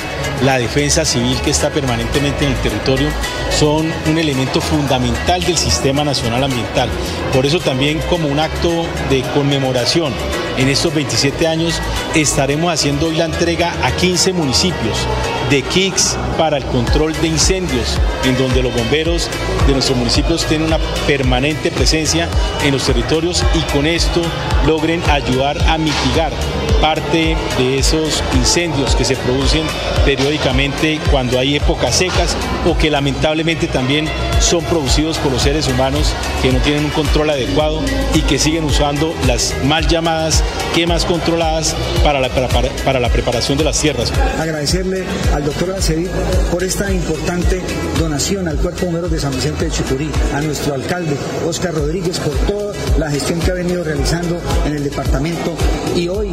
la 0.45 0.59
defensa 0.59 1.05
civil 1.05 1.41
que 1.43 1.51
está 1.51 1.71
permanentemente 1.71 2.45
en 2.45 2.53
el 2.53 2.59
territorio, 2.59 3.09
son 3.51 3.93
un 4.07 4.19
elemento 4.19 4.61
fundamental 4.61 5.43
del 5.43 5.57
sistema 5.57 6.05
nacional 6.05 6.45
ambiental. 6.45 6.89
Por 7.33 7.47
eso 7.47 7.61
también 7.61 8.01
como 8.09 8.29
un 8.29 8.39
acto 8.39 8.87
de 9.11 9.23
conmemoración 9.35 10.13
en 10.59 10.69
estos 10.69 10.93
27 10.93 11.47
años 11.47 11.81
estaremos 12.15 12.73
haciendo 12.73 13.07
hoy 13.07 13.17
la 13.17 13.25
entrega 13.25 13.73
a 13.83 13.93
15 13.93 14.33
municipios 14.33 15.07
de 15.51 15.63
kits 15.63 16.17
para 16.37 16.59
el 16.59 16.65
control 16.65 17.15
de 17.21 17.29
incendios, 17.29 17.99
en 18.25 18.37
donde 18.37 18.63
los 18.63 18.75
bomberos 18.75 19.31
de 19.67 19.73
nuestros 19.73 19.97
municipios 19.97 20.45
tienen 20.47 20.67
una 20.67 20.79
permanente 21.07 21.71
presencia 21.71 22.29
en 22.65 22.73
los 22.73 22.85
territorios 22.85 23.45
y 23.55 23.61
con 23.73 23.87
esto 23.87 24.21
logren 24.67 25.03
ayudar 25.09 25.57
a 25.69 25.79
mitigar 25.79 26.33
parte 26.81 27.37
de 27.59 27.79
esos 27.79 28.23
incendios 28.35 28.95
que 28.95 29.05
se 29.05 29.17
producen 29.17 29.63
periódicamente 30.05 31.01
cuando 31.11 31.39
hay 31.39 31.57
épocas 31.57 31.97
secas 31.97 32.37
o 32.67 32.77
que 32.79 32.91
lamentablemente 32.91 33.67
también 33.67 34.09
son 34.41 34.65
producidos 34.65 35.19
por 35.19 35.33
los 35.33 35.43
seres 35.43 35.67
humanos 35.67 36.15
que 36.41 36.53
no 36.53 36.61
tienen 36.61 36.85
un 36.85 36.91
control 36.91 37.31
adecuado 37.31 37.81
y 38.15 38.21
que 38.23 38.39
siguen 38.39 38.65
usando 38.65 39.13
las 39.27 39.55
mal 39.65 39.87
llamadas 39.89 40.45
quemas 40.75 41.05
controladas 41.05 41.75
para 42.05 42.21
la, 42.21 42.29
para, 42.29 43.01
la 43.01 43.09
preparación 43.09 43.59
de 43.59 43.65
las 43.65 43.81
tierras. 43.81 44.13
Agradecerle 44.39 45.05
al 45.35 45.45
doctor 45.45 45.73
Acevi 45.73 46.09
por 46.51 46.63
esta 46.63 46.93
importante 46.93 47.61
donación 47.99 48.49
al 48.49 48.57
Cuerpo 48.57 48.87
Bombero 48.87 49.09
de 49.09 49.19
San 49.19 49.33
Vicente 49.33 49.67
de 49.67 49.71
Chucurí, 49.71 50.11
a 50.35 50.41
nuestro 50.41 50.75
alcalde 50.75 51.17
Oscar 51.47 51.75
Rodríguez 51.75 52.19
por 52.21 52.35
toda 52.47 52.75
la 52.99 53.11
gestión 53.11 53.41
que 53.41 53.51
ha 53.51 53.55
venido 53.55 53.85
realizando 53.85 54.41
en 54.67 54.77
el 54.77 54.85
departamento 54.85 55.55
y 55.97 56.09
hoy 56.09 56.33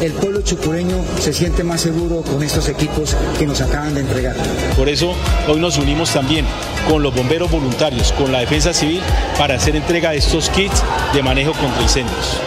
el 0.00 0.12
pueblo 0.12 0.40
chucureño 0.42 0.96
se 1.18 1.32
siente 1.32 1.62
más 1.62 1.80
seguro 1.80 2.22
con 2.22 2.42
estos 2.42 2.68
equipos 2.68 3.16
que 3.38 3.46
nos 3.46 3.60
acaban 3.60 3.94
de 3.94 4.00
entregar. 4.00 4.36
Por 4.76 4.88
eso 4.88 5.14
hoy 5.48 5.60
nos 5.60 5.78
unimos 5.78 6.12
también 6.12 6.46
con 6.88 7.02
los 7.02 7.14
bomberos 7.14 7.50
voluntarios, 7.50 8.12
con 8.12 8.32
la 8.32 8.40
defensa 8.40 8.72
civil, 8.72 9.00
para 9.38 9.56
hacer 9.56 9.76
entrega 9.76 10.10
de 10.10 10.18
estos 10.18 10.48
kits 10.50 10.82
de 11.12 11.22
manejo 11.22 11.52
contra 11.52 11.82
incendios. 11.82 12.40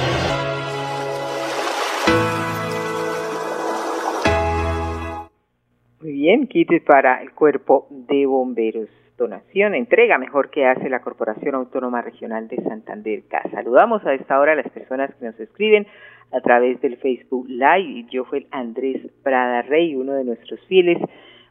Bien, 6.24 6.48
kits 6.48 6.82
para 6.86 7.22
el 7.22 7.34
cuerpo 7.34 7.86
de 7.90 8.26
bomberos. 8.26 8.88
Donación, 9.18 9.76
entrega 9.76 10.18
mejor 10.18 10.52
que 10.52 10.66
hace 10.66 10.90
la 10.90 11.02
Corporación 11.02 11.54
Autónoma 11.54 12.02
Regional 12.02 12.48
de 12.48 12.64
Santander. 12.64 13.24
Saludamos 13.52 14.06
a 14.06 14.14
esta 14.14 14.40
hora 14.40 14.54
a 14.54 14.56
las 14.56 14.70
personas 14.70 15.14
que 15.16 15.26
nos 15.26 15.38
escriben 15.38 15.86
a 16.32 16.40
través 16.40 16.80
del 16.80 16.96
Facebook 16.96 17.46
Live. 17.50 18.06
Yo 18.10 18.24
fui 18.24 18.48
Andrés 18.52 19.02
Prada 19.22 19.64
Rey, 19.64 19.96
uno 19.98 20.14
de 20.14 20.24
nuestros 20.24 20.62
fieles 20.68 20.98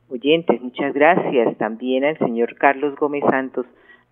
oyentes. 0.09 0.59
Muchas 0.63 0.95
gracias 0.95 1.55
también 1.59 2.07
al 2.07 2.17
señor 2.17 2.55
Carlos 2.55 2.97
Gómez 2.97 3.25
Santos. 3.29 3.67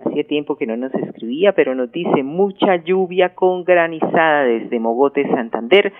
Hacía 0.04 0.24
tiempo 0.24 0.56
que 0.56 0.66
no 0.66 0.76
nos 0.76 0.92
escribía, 0.92 1.52
pero 1.52 1.74
nos 1.74 1.90
dice 1.90 2.22
mucha 2.22 2.76
lluvia 2.76 3.34
con 3.34 3.64
granizada 3.64 4.44
desde 4.44 4.78
Mogote, 4.78 5.26
Santander. 5.26 5.90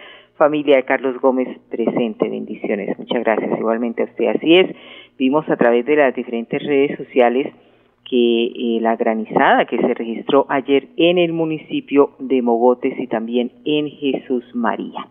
Familia 0.41 0.77
de 0.77 0.85
Carlos 0.85 1.21
Gómez 1.21 1.49
presente. 1.69 2.27
Bendiciones. 2.27 2.99
Muchas 2.99 3.23
gracias. 3.23 3.59
Igualmente 3.59 4.01
a 4.01 4.07
usted. 4.07 4.29
Así 4.29 4.57
es. 4.57 4.75
Vimos 5.19 5.47
a 5.51 5.57
través 5.59 5.85
de 5.85 5.97
las 5.97 6.15
diferentes 6.15 6.63
redes 6.63 6.97
sociales 6.97 7.53
que 8.09 8.45
eh, 8.47 8.79
la 8.81 8.97
granizada 8.97 9.67
que 9.67 9.77
se 9.77 9.93
registró 9.93 10.47
ayer 10.49 10.89
en 10.97 11.19
el 11.19 11.35
municipio 11.35 12.13
de 12.19 12.41
Mogotes 12.41 12.99
y 12.99 13.07
también 13.07 13.53
en 13.67 13.91
Jesús 13.91 14.43
María. 14.55 15.07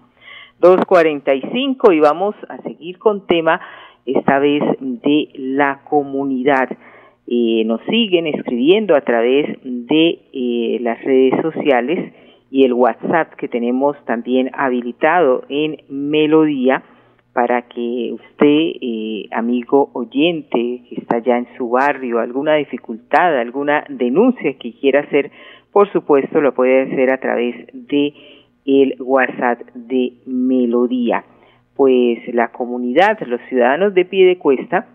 2.45 0.62 1.96
y 1.96 2.00
vamos 2.00 2.34
a 2.50 2.58
seguir 2.64 2.98
con 2.98 3.28
tema 3.28 3.62
esta 4.08 4.40
vez 4.40 4.64
de 4.80 5.30
la 5.36 5.82
comunidad. 5.88 6.76
Eh, 7.28 7.62
nos 7.68 7.82
siguen 7.82 8.26
escribiendo 8.26 8.96
a 8.96 9.02
través 9.02 9.46
de 9.64 10.22
eh, 10.34 10.80
las 10.82 11.00
redes 11.04 11.40
sociales 11.44 12.14
y 12.52 12.66
el 12.66 12.74
WhatsApp 12.74 13.34
que 13.36 13.48
tenemos 13.48 13.98
también 14.06 14.50
habilitado 14.54 15.44
en 15.50 15.78
Melodía 15.90 16.84
para 17.34 17.62
que 17.64 18.12
usted, 18.12 18.72
eh, 18.82 19.28
amigo 19.32 19.92
oyente 19.94 20.82
que 20.90 20.96
está 20.98 21.20
ya 21.20 21.38
en 21.38 21.48
su 21.58 21.70
barrio, 21.70 22.20
alguna 22.20 22.56
dificultad, 22.56 23.38
alguna 23.38 23.84
denuncia 23.88 24.58
que 24.58 24.74
quiera 24.74 25.02
hacer, 25.02 25.32
por 25.72 25.92
supuesto 25.92 26.42
lo 26.42 26.54
puede 26.54 26.82
hacer 26.82 27.12
a 27.12 27.20
través 27.20 27.56
de 27.74 28.14
el 28.66 28.96
WhatsApp 29.00 29.62
de 29.74 30.14
Melodía. 30.26 31.24
Pues 31.76 32.20
la 32.34 32.52
comunidad, 32.52 33.20
los 33.26 33.40
ciudadanos 33.48 33.94
de 33.94 34.06
pie 34.06 34.26
de 34.26 34.38
cuesta, 34.38 34.88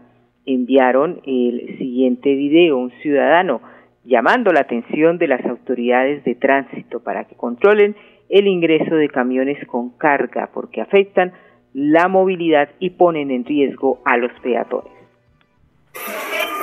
enviaron 0.45 1.21
el 1.25 1.79
siguiente 1.79 2.35
video, 2.35 2.77
un 2.77 2.91
ciudadano 3.01 3.61
llamando 4.05 4.53
la 4.53 4.61
atención 4.61 5.19
de 5.19 5.29
las 5.29 5.45
autoridades 5.45 6.25
de 6.25 6.35
tránsito 6.35 7.01
para 7.01 7.25
que 7.25 7.35
controlen 7.35 7.97
el 8.29 8.47
ingreso 8.47 8.95
de 8.95 9.09
camiones 9.09 9.65
con 9.67 9.91
carga 9.97 10.51
porque 10.53 10.81
afectan 10.81 11.33
la 11.73 12.09
movilidad 12.09 12.71
y 12.79 12.91
ponen 12.91 13.31
en 13.31 13.45
riesgo 13.45 14.01
a 14.05 14.17
los 14.17 14.33
peatones. 14.41 14.93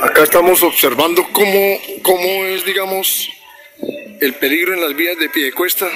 Acá 0.02 0.24
estamos 0.24 0.64
observando 0.64 1.22
cómo, 1.32 1.78
cómo 2.02 2.46
es, 2.46 2.66
digamos, 2.66 3.30
el 4.20 4.34
peligro 4.34 4.74
en 4.74 4.82
las 4.82 4.96
vías 4.96 5.18
de 5.18 5.30
pie 5.30 5.46
de 5.46 5.52
cuesta 5.52 5.88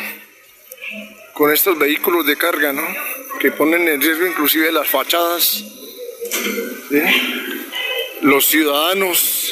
con 1.34 1.52
estos 1.52 1.78
vehículos 1.78 2.26
de 2.26 2.38
carga, 2.38 2.72
¿no? 2.72 2.84
Que 3.39 3.52
ponen 3.52 3.88
en 3.88 4.02
riesgo 4.02 4.26
inclusive 4.26 4.72
las 4.72 4.88
fachadas, 4.88 5.63
los 8.22 8.46
ciudadanos, 8.46 9.44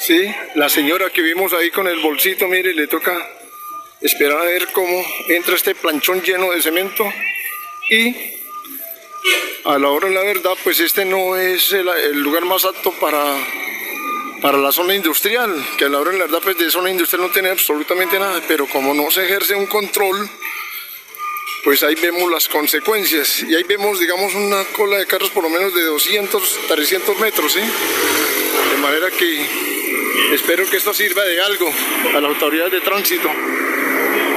¿sí? 0.00 0.34
La 0.54 0.68
señora 0.68 1.10
que 1.10 1.22
vimos 1.22 1.52
ahí 1.52 1.70
con 1.70 1.86
el 1.86 2.00
bolsito, 2.00 2.48
mire, 2.48 2.74
le 2.74 2.86
toca 2.86 3.14
esperar 4.00 4.38
a 4.38 4.44
ver 4.44 4.68
cómo 4.72 5.04
entra 5.28 5.54
este 5.54 5.74
planchón 5.74 6.22
lleno 6.22 6.50
de 6.50 6.62
cemento 6.62 7.04
y 7.90 8.16
a 9.64 9.78
la 9.78 9.90
hora 9.90 10.08
de 10.08 10.14
la 10.14 10.22
verdad, 10.22 10.56
pues 10.64 10.80
este 10.80 11.04
no 11.04 11.36
es 11.36 11.72
el, 11.72 11.86
lugar 12.22 12.44
más 12.46 12.64
apto 12.64 12.92
para, 12.92 13.36
para 14.40 14.56
la 14.56 14.72
zona 14.72 14.94
industrial, 14.94 15.54
que 15.76 15.84
a 15.84 15.88
la 15.90 15.98
hora 15.98 16.12
de 16.12 16.18
la 16.18 16.24
verdad, 16.24 16.40
pues 16.42 16.56
de 16.56 16.70
zona 16.70 16.90
industrial 16.90 17.26
no 17.26 17.32
tiene 17.32 17.50
absolutamente 17.50 18.18
nada, 18.18 18.40
pero 18.48 18.66
como 18.66 18.94
no 18.94 19.10
se 19.10 19.24
ejerce 19.24 19.54
un 19.54 19.66
control, 19.66 20.28
pues 21.62 21.82
ahí 21.82 21.94
vemos 21.96 22.30
las 22.30 22.48
consecuencias 22.48 23.42
y 23.42 23.54
ahí 23.54 23.64
vemos, 23.64 24.00
digamos, 24.00 24.34
una 24.34 24.64
cola 24.64 24.96
de 24.96 25.06
carros 25.06 25.28
por 25.28 25.42
lo 25.42 25.50
menos 25.50 25.74
de 25.74 25.82
200, 25.82 26.60
300 26.68 27.18
metros. 27.18 27.54
De 27.54 28.76
manera 28.78 29.10
que 29.10 29.69
espero 30.32 30.64
que 30.70 30.76
esto 30.76 30.92
sirva 30.92 31.22
de 31.24 31.40
algo 31.40 31.66
a 32.16 32.20
la 32.20 32.28
autoridad 32.28 32.70
de 32.70 32.80
tránsito. 32.80 33.28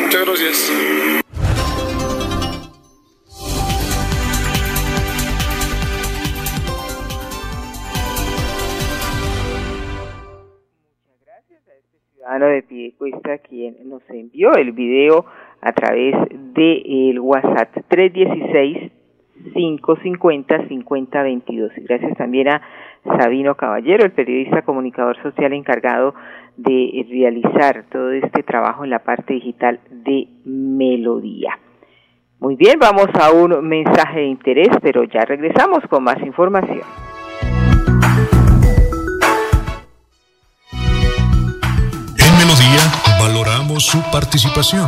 Muchas 0.01 0.25
gracias. 0.25 0.73
ciudadano 12.13 12.47
de 12.47 12.63
Piedecuesta 12.63 13.37
quien 13.39 13.89
nos 13.89 14.01
envió 14.09 14.53
el 14.55 14.71
video 14.71 15.25
a 15.61 15.73
través 15.73 16.15
de 16.29 17.09
el 17.09 17.19
WhatsApp 17.19 17.75
316 17.89 18.91
550 19.53 20.67
5022. 20.67 21.71
Y 21.77 21.81
gracias 21.81 22.17
también 22.17 22.49
a 22.49 22.61
Sabino 23.03 23.55
Caballero, 23.55 24.05
el 24.05 24.11
periodista 24.11 24.61
comunicador 24.61 25.21
social 25.21 25.53
encargado 25.53 26.13
de 26.57 27.05
realizar 27.09 27.85
todo 27.91 28.11
este 28.11 28.43
trabajo 28.43 28.83
en 28.83 28.91
la 28.91 28.99
parte 28.99 29.33
digital 29.33 29.79
de 29.89 30.27
Melodía. 30.45 31.57
Muy 32.39 32.55
bien, 32.55 32.77
vamos 32.79 33.07
a 33.13 33.31
un 33.31 33.67
mensaje 33.67 34.19
de 34.19 34.25
interés, 34.27 34.69
pero 34.81 35.03
ya 35.03 35.21
regresamos 35.21 35.79
con 35.89 36.03
más 36.03 36.19
información. 36.21 36.81
valoramos 43.19 43.85
su 43.85 44.01
participación. 44.11 44.87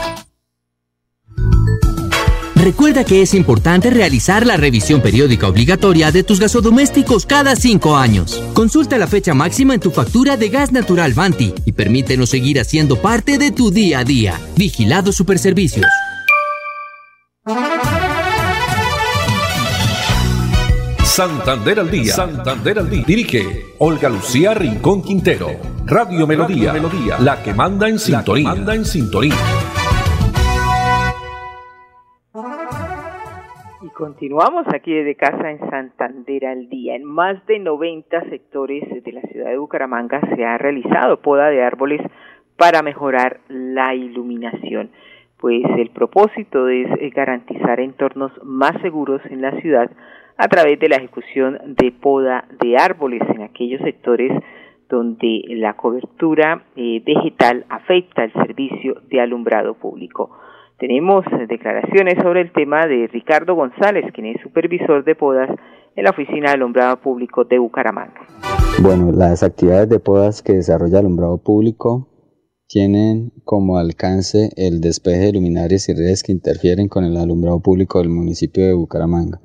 Recuerda 2.61 3.03
que 3.03 3.23
es 3.23 3.33
importante 3.33 3.89
realizar 3.89 4.45
la 4.45 4.55
revisión 4.55 5.01
periódica 5.01 5.47
obligatoria 5.47 6.11
de 6.11 6.23
tus 6.23 6.39
gasodomésticos 6.39 7.25
cada 7.25 7.55
cinco 7.55 7.97
años. 7.97 8.39
Consulta 8.53 8.99
la 8.99 9.07
fecha 9.07 9.33
máxima 9.33 9.73
en 9.73 9.79
tu 9.79 9.89
factura 9.89 10.37
de 10.37 10.49
gas 10.49 10.71
natural 10.71 11.13
Vanti 11.13 11.55
y 11.65 11.71
permítenos 11.71 12.29
seguir 12.29 12.59
haciendo 12.59 13.01
parte 13.01 13.39
de 13.39 13.49
tu 13.49 13.71
día 13.71 13.99
a 13.99 14.03
día. 14.03 14.39
Vigilado 14.55 15.11
Superservicios. 15.11 15.87
Santander 21.03 21.79
al 21.79 21.89
día. 21.89 22.13
Santander 22.13 22.77
al 22.77 22.91
día. 22.91 23.03
Dirige 23.07 23.73
Olga 23.79 24.07
Lucía 24.07 24.53
Rincón 24.53 25.01
Quintero. 25.01 25.49
Radio 25.87 26.27
Melodía. 26.27 26.73
Melodía. 26.73 27.17
La 27.17 27.41
que 27.41 27.55
manda 27.55 27.89
en 27.89 27.97
sintonía. 27.97 28.49
manda 28.49 28.75
en 28.75 28.85
sintonía. 28.85 29.35
Continuamos 34.01 34.65
aquí 34.73 34.91
desde 34.91 35.13
casa 35.13 35.51
en 35.51 35.59
Santander 35.69 36.47
al 36.47 36.69
día. 36.69 36.95
En 36.95 37.03
más 37.03 37.45
de 37.45 37.59
90 37.59 38.29
sectores 38.31 38.81
de 39.03 39.11
la 39.11 39.21
ciudad 39.21 39.51
de 39.51 39.59
Bucaramanga 39.59 40.19
se 40.35 40.43
ha 40.43 40.57
realizado 40.57 41.21
poda 41.21 41.49
de 41.51 41.61
árboles 41.61 42.01
para 42.57 42.81
mejorar 42.81 43.41
la 43.47 43.93
iluminación. 43.93 44.89
Pues 45.37 45.61
el 45.77 45.91
propósito 45.91 46.67
es 46.67 46.87
eh, 46.99 47.11
garantizar 47.11 47.79
entornos 47.79 48.31
más 48.43 48.71
seguros 48.81 49.21
en 49.29 49.39
la 49.39 49.51
ciudad 49.61 49.91
a 50.35 50.47
través 50.47 50.79
de 50.79 50.89
la 50.89 50.95
ejecución 50.95 51.59
de 51.67 51.91
poda 51.91 52.45
de 52.59 52.77
árboles 52.77 53.21
en 53.29 53.43
aquellos 53.43 53.81
sectores 53.81 54.31
donde 54.89 55.43
la 55.49 55.75
cobertura 55.75 56.63
eh, 56.75 57.03
vegetal 57.05 57.67
afecta 57.69 58.23
el 58.23 58.33
servicio 58.33 58.95
de 59.11 59.21
alumbrado 59.21 59.75
público. 59.75 60.31
Tenemos 60.81 61.23
declaraciones 61.47 62.15
sobre 62.23 62.41
el 62.41 62.51
tema 62.53 62.87
de 62.87 63.07
Ricardo 63.13 63.53
González, 63.53 64.03
quien 64.15 64.25
es 64.25 64.41
supervisor 64.41 65.05
de 65.05 65.13
podas 65.13 65.47
en 65.95 66.03
la 66.03 66.09
Oficina 66.09 66.49
de 66.49 66.55
Alumbrado 66.55 66.99
Público 66.99 67.43
de 67.43 67.59
Bucaramanga. 67.59 68.19
Bueno, 68.81 69.11
las 69.11 69.43
actividades 69.43 69.89
de 69.89 69.99
podas 69.99 70.41
que 70.41 70.53
desarrolla 70.53 70.97
Alumbrado 70.97 71.37
Público 71.37 72.09
tienen 72.67 73.31
como 73.43 73.77
alcance 73.77 74.49
el 74.55 74.81
despeje 74.81 75.25
de 75.25 75.33
luminarias 75.33 75.87
y 75.87 75.93
redes 75.93 76.23
que 76.23 76.31
interfieren 76.31 76.87
con 76.87 77.03
el 77.03 77.15
alumbrado 77.15 77.59
público 77.59 77.99
del 77.99 78.09
municipio 78.09 78.65
de 78.65 78.73
Bucaramanga. 78.73 79.39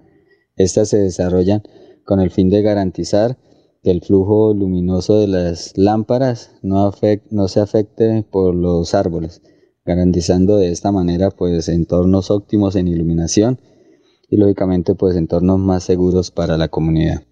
Estas 0.56 0.88
se 0.88 0.96
desarrollan 0.96 1.60
con 2.06 2.20
el 2.20 2.30
fin 2.30 2.48
de 2.48 2.62
garantizar 2.62 3.36
que 3.82 3.90
el 3.90 4.00
flujo 4.00 4.54
luminoso 4.54 5.20
de 5.20 5.28
las 5.28 5.76
lámparas 5.76 6.58
no 6.62 6.92
se 6.92 7.60
afecte 7.60 8.24
por 8.30 8.54
los 8.54 8.94
árboles, 8.94 9.42
garantizando 9.86 10.58
de 10.58 10.70
esta 10.70 10.92
manera 10.92 11.30
pues 11.30 11.68
entornos 11.68 12.30
óptimos 12.30 12.76
en 12.76 12.88
iluminación 12.88 13.58
y 14.28 14.36
lógicamente 14.36 14.94
pues 14.94 15.16
entornos 15.16 15.58
más 15.58 15.84
seguros 15.84 16.30
para 16.30 16.56
la 16.56 16.68
comunidad. 16.68 17.22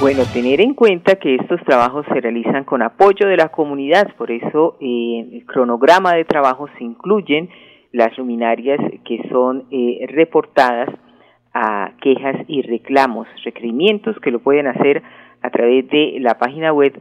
Bueno, 0.00 0.24
tener 0.32 0.60
en 0.60 0.74
cuenta 0.74 1.14
que 1.16 1.36
estos 1.36 1.60
trabajos 1.64 2.04
se 2.12 2.20
realizan 2.20 2.64
con 2.64 2.82
apoyo 2.82 3.28
de 3.28 3.36
la 3.36 3.50
comunidad, 3.50 4.08
por 4.16 4.32
eso 4.32 4.76
eh, 4.80 5.20
en 5.20 5.34
el 5.34 5.46
cronograma 5.46 6.14
de 6.14 6.24
trabajo 6.24 6.66
se 6.76 6.82
incluyen 6.82 7.48
las 7.92 8.16
luminarias 8.18 8.80
que 9.04 9.20
son 9.30 9.66
eh, 9.70 10.04
reportadas 10.08 10.88
a 11.54 11.92
quejas 12.00 12.36
y 12.48 12.62
reclamos, 12.62 13.28
requerimientos 13.44 14.16
que 14.20 14.30
lo 14.30 14.40
pueden 14.40 14.66
hacer 14.66 15.02
a 15.42 15.50
través 15.50 15.88
de 15.88 16.16
la 16.18 16.38
página 16.38 16.72
web 16.72 17.00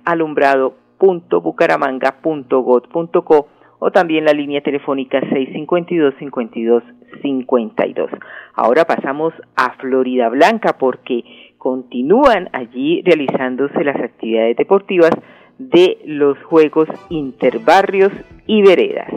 alumbrado.bucaramanga.gov.co 1.02 3.48
o 3.80 3.92
también 3.92 4.26
la 4.26 4.34
línea 4.34 4.62
telefónica 4.62 5.22
652-5252. 5.22 8.10
Ahora 8.54 8.86
pasamos 8.86 9.34
a 9.56 9.72
Florida 9.78 10.30
Blanca 10.30 10.78
porque 10.78 11.24
continúan 11.58 12.50
allí 12.54 13.02
realizándose 13.04 13.84
las 13.84 13.96
actividades 13.96 14.56
deportivas 14.56 15.10
de 15.58 15.98
los 16.06 16.38
Juegos 16.44 16.88
Interbarrios 17.10 18.12
y 18.46 18.62
Veredas. 18.62 19.12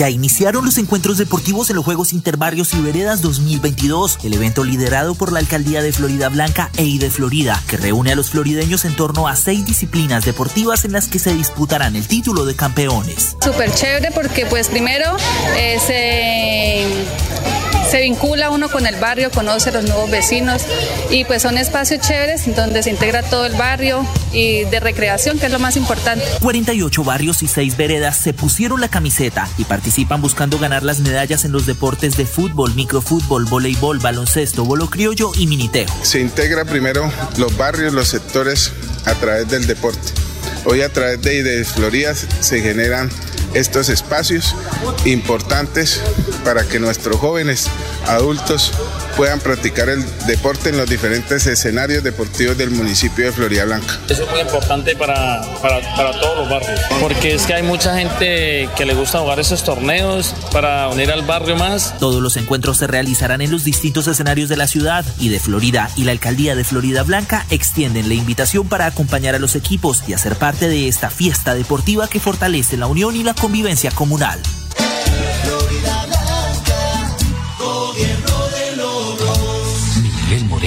Ya 0.00 0.08
iniciaron 0.08 0.64
los 0.64 0.78
encuentros 0.78 1.18
deportivos 1.18 1.68
en 1.68 1.76
los 1.76 1.84
Juegos 1.84 2.14
Interbarrios 2.14 2.72
y 2.72 2.80
Veredas 2.80 3.20
2022, 3.20 4.20
el 4.24 4.32
evento 4.32 4.64
liderado 4.64 5.14
por 5.14 5.30
la 5.30 5.40
Alcaldía 5.40 5.82
de 5.82 5.92
Florida 5.92 6.30
Blanca 6.30 6.70
e 6.78 6.98
de 6.98 7.10
Florida, 7.10 7.62
que 7.68 7.76
reúne 7.76 8.10
a 8.10 8.14
los 8.14 8.30
florideños 8.30 8.86
en 8.86 8.96
torno 8.96 9.28
a 9.28 9.36
seis 9.36 9.62
disciplinas 9.66 10.24
deportivas 10.24 10.86
en 10.86 10.92
las 10.92 11.06
que 11.06 11.18
se 11.18 11.34
disputarán 11.34 11.96
el 11.96 12.08
título 12.08 12.46
de 12.46 12.56
campeones. 12.56 13.36
Súper 13.44 13.74
chévere 13.74 14.10
porque 14.12 14.46
pues 14.46 14.68
primero 14.68 15.04
eh, 15.58 15.78
se 17.90 18.00
vincula 18.02 18.50
uno 18.50 18.68
con 18.68 18.86
el 18.86 18.94
barrio, 18.96 19.32
conoce 19.32 19.70
a 19.70 19.72
los 19.72 19.84
nuevos 19.84 20.08
vecinos 20.10 20.62
y 21.10 21.24
pues 21.24 21.42
son 21.42 21.58
espacios 21.58 22.00
chéveres 22.00 22.54
donde 22.54 22.84
se 22.84 22.90
integra 22.90 23.22
todo 23.22 23.46
el 23.46 23.54
barrio 23.54 24.06
y 24.32 24.62
de 24.64 24.78
recreación, 24.78 25.40
que 25.40 25.46
es 25.46 25.52
lo 25.52 25.58
más 25.58 25.76
importante. 25.76 26.24
48 26.40 27.02
barrios 27.02 27.42
y 27.42 27.48
6 27.48 27.76
veredas 27.76 28.16
se 28.16 28.32
pusieron 28.32 28.80
la 28.80 28.88
camiseta 28.88 29.48
y 29.58 29.64
participan 29.64 30.22
buscando 30.22 30.58
ganar 30.60 30.84
las 30.84 31.00
medallas 31.00 31.44
en 31.44 31.50
los 31.50 31.66
deportes 31.66 32.16
de 32.16 32.26
fútbol, 32.26 32.74
microfútbol, 32.76 33.46
voleibol, 33.46 33.98
baloncesto, 33.98 34.64
bolo 34.64 34.88
criollo 34.88 35.32
y 35.36 35.48
minitejo. 35.48 35.92
Se 36.02 36.20
integra 36.20 36.64
primero 36.64 37.10
los 37.38 37.56
barrios, 37.56 37.92
los 37.92 38.06
sectores 38.06 38.72
a 39.04 39.14
través 39.14 39.48
del 39.48 39.66
deporte. 39.66 40.12
Hoy 40.64 40.82
a 40.82 40.92
través 40.92 41.22
de 41.22 41.38
IDE 41.38 41.64
Florida 41.64 42.14
se 42.14 42.60
generan 42.60 43.10
estos 43.54 43.88
espacios 43.88 44.54
importantes 45.04 46.00
para 46.44 46.64
que 46.64 46.78
nuestros 46.78 47.16
jóvenes 47.16 47.68
adultos 48.06 48.72
puedan 49.20 49.40
practicar 49.40 49.90
el 49.90 50.02
deporte 50.26 50.70
en 50.70 50.78
los 50.78 50.88
diferentes 50.88 51.46
escenarios 51.46 52.02
deportivos 52.02 52.56
del 52.56 52.70
municipio 52.70 53.26
de 53.26 53.32
Florida 53.32 53.66
Blanca. 53.66 54.00
Eso 54.08 54.24
es 54.24 54.30
muy 54.30 54.40
importante 54.40 54.96
para, 54.96 55.42
para, 55.60 55.78
para, 55.94 56.18
todos 56.18 56.38
los 56.38 56.48
barrios, 56.48 56.80
porque 57.02 57.34
es 57.34 57.42
que 57.42 57.52
hay 57.52 57.62
mucha 57.62 57.94
gente 57.98 58.70
que 58.74 58.86
le 58.86 58.94
gusta 58.94 59.18
jugar 59.18 59.38
esos 59.38 59.62
torneos 59.62 60.34
para 60.52 60.88
unir 60.88 61.10
al 61.10 61.20
barrio 61.20 61.54
más. 61.54 61.98
Todos 61.98 62.22
los 62.22 62.38
encuentros 62.38 62.78
se 62.78 62.86
realizarán 62.86 63.42
en 63.42 63.50
los 63.50 63.62
distintos 63.62 64.06
escenarios 64.06 64.48
de 64.48 64.56
la 64.56 64.66
ciudad 64.66 65.04
y 65.18 65.28
de 65.28 65.38
Florida 65.38 65.90
y 65.96 66.04
la 66.04 66.12
alcaldía 66.12 66.54
de 66.54 66.64
Florida 66.64 67.02
Blanca 67.02 67.44
extienden 67.50 68.08
la 68.08 68.14
invitación 68.14 68.70
para 68.70 68.86
acompañar 68.86 69.34
a 69.34 69.38
los 69.38 69.54
equipos 69.54 70.02
y 70.08 70.14
hacer 70.14 70.36
parte 70.36 70.66
de 70.66 70.88
esta 70.88 71.10
fiesta 71.10 71.54
deportiva 71.54 72.08
que 72.08 72.20
fortalece 72.20 72.78
la 72.78 72.86
unión 72.86 73.14
y 73.16 73.22
la 73.22 73.34
convivencia 73.34 73.90
comunal. 73.90 74.40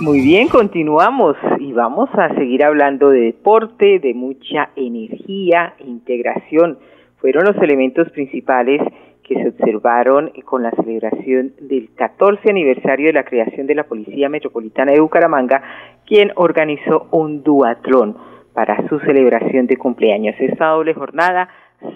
Muy 0.00 0.20
bien, 0.20 0.46
continuamos 0.46 1.36
y 1.58 1.72
vamos 1.72 2.08
a 2.12 2.32
seguir 2.36 2.64
hablando 2.64 3.10
de 3.10 3.20
deporte, 3.20 3.98
de 3.98 4.14
mucha 4.14 4.70
energía 4.76 5.74
integración. 5.80 6.78
Fueron 7.16 7.44
los 7.44 7.56
elementos 7.56 8.08
principales 8.10 8.80
que 9.24 9.34
se 9.34 9.48
observaron 9.48 10.30
con 10.44 10.62
la 10.62 10.70
celebración 10.70 11.52
del 11.60 11.90
14 11.96 12.48
aniversario 12.48 13.08
de 13.08 13.12
la 13.12 13.24
creación 13.24 13.66
de 13.66 13.74
la 13.74 13.88
Policía 13.88 14.28
Metropolitana 14.28 14.92
de 14.92 15.00
Bucaramanga, 15.00 15.64
quien 16.06 16.30
organizó 16.36 17.08
un 17.10 17.42
duatlón 17.42 18.16
para 18.54 18.88
su 18.88 19.00
celebración 19.00 19.66
de 19.66 19.78
cumpleaños. 19.78 20.36
Esta 20.38 20.68
doble 20.68 20.94
jornada, 20.94 21.48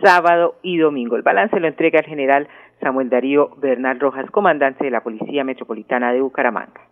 sábado 0.02 0.56
y 0.62 0.76
domingo. 0.76 1.14
El 1.14 1.22
balance 1.22 1.60
lo 1.60 1.68
entrega 1.68 2.00
el 2.00 2.06
general 2.06 2.48
Samuel 2.80 3.10
Darío 3.10 3.50
Bernal 3.58 4.00
Rojas, 4.00 4.28
comandante 4.32 4.84
de 4.84 4.90
la 4.90 5.04
Policía 5.04 5.44
Metropolitana 5.44 6.12
de 6.12 6.20
Bucaramanga. 6.20 6.91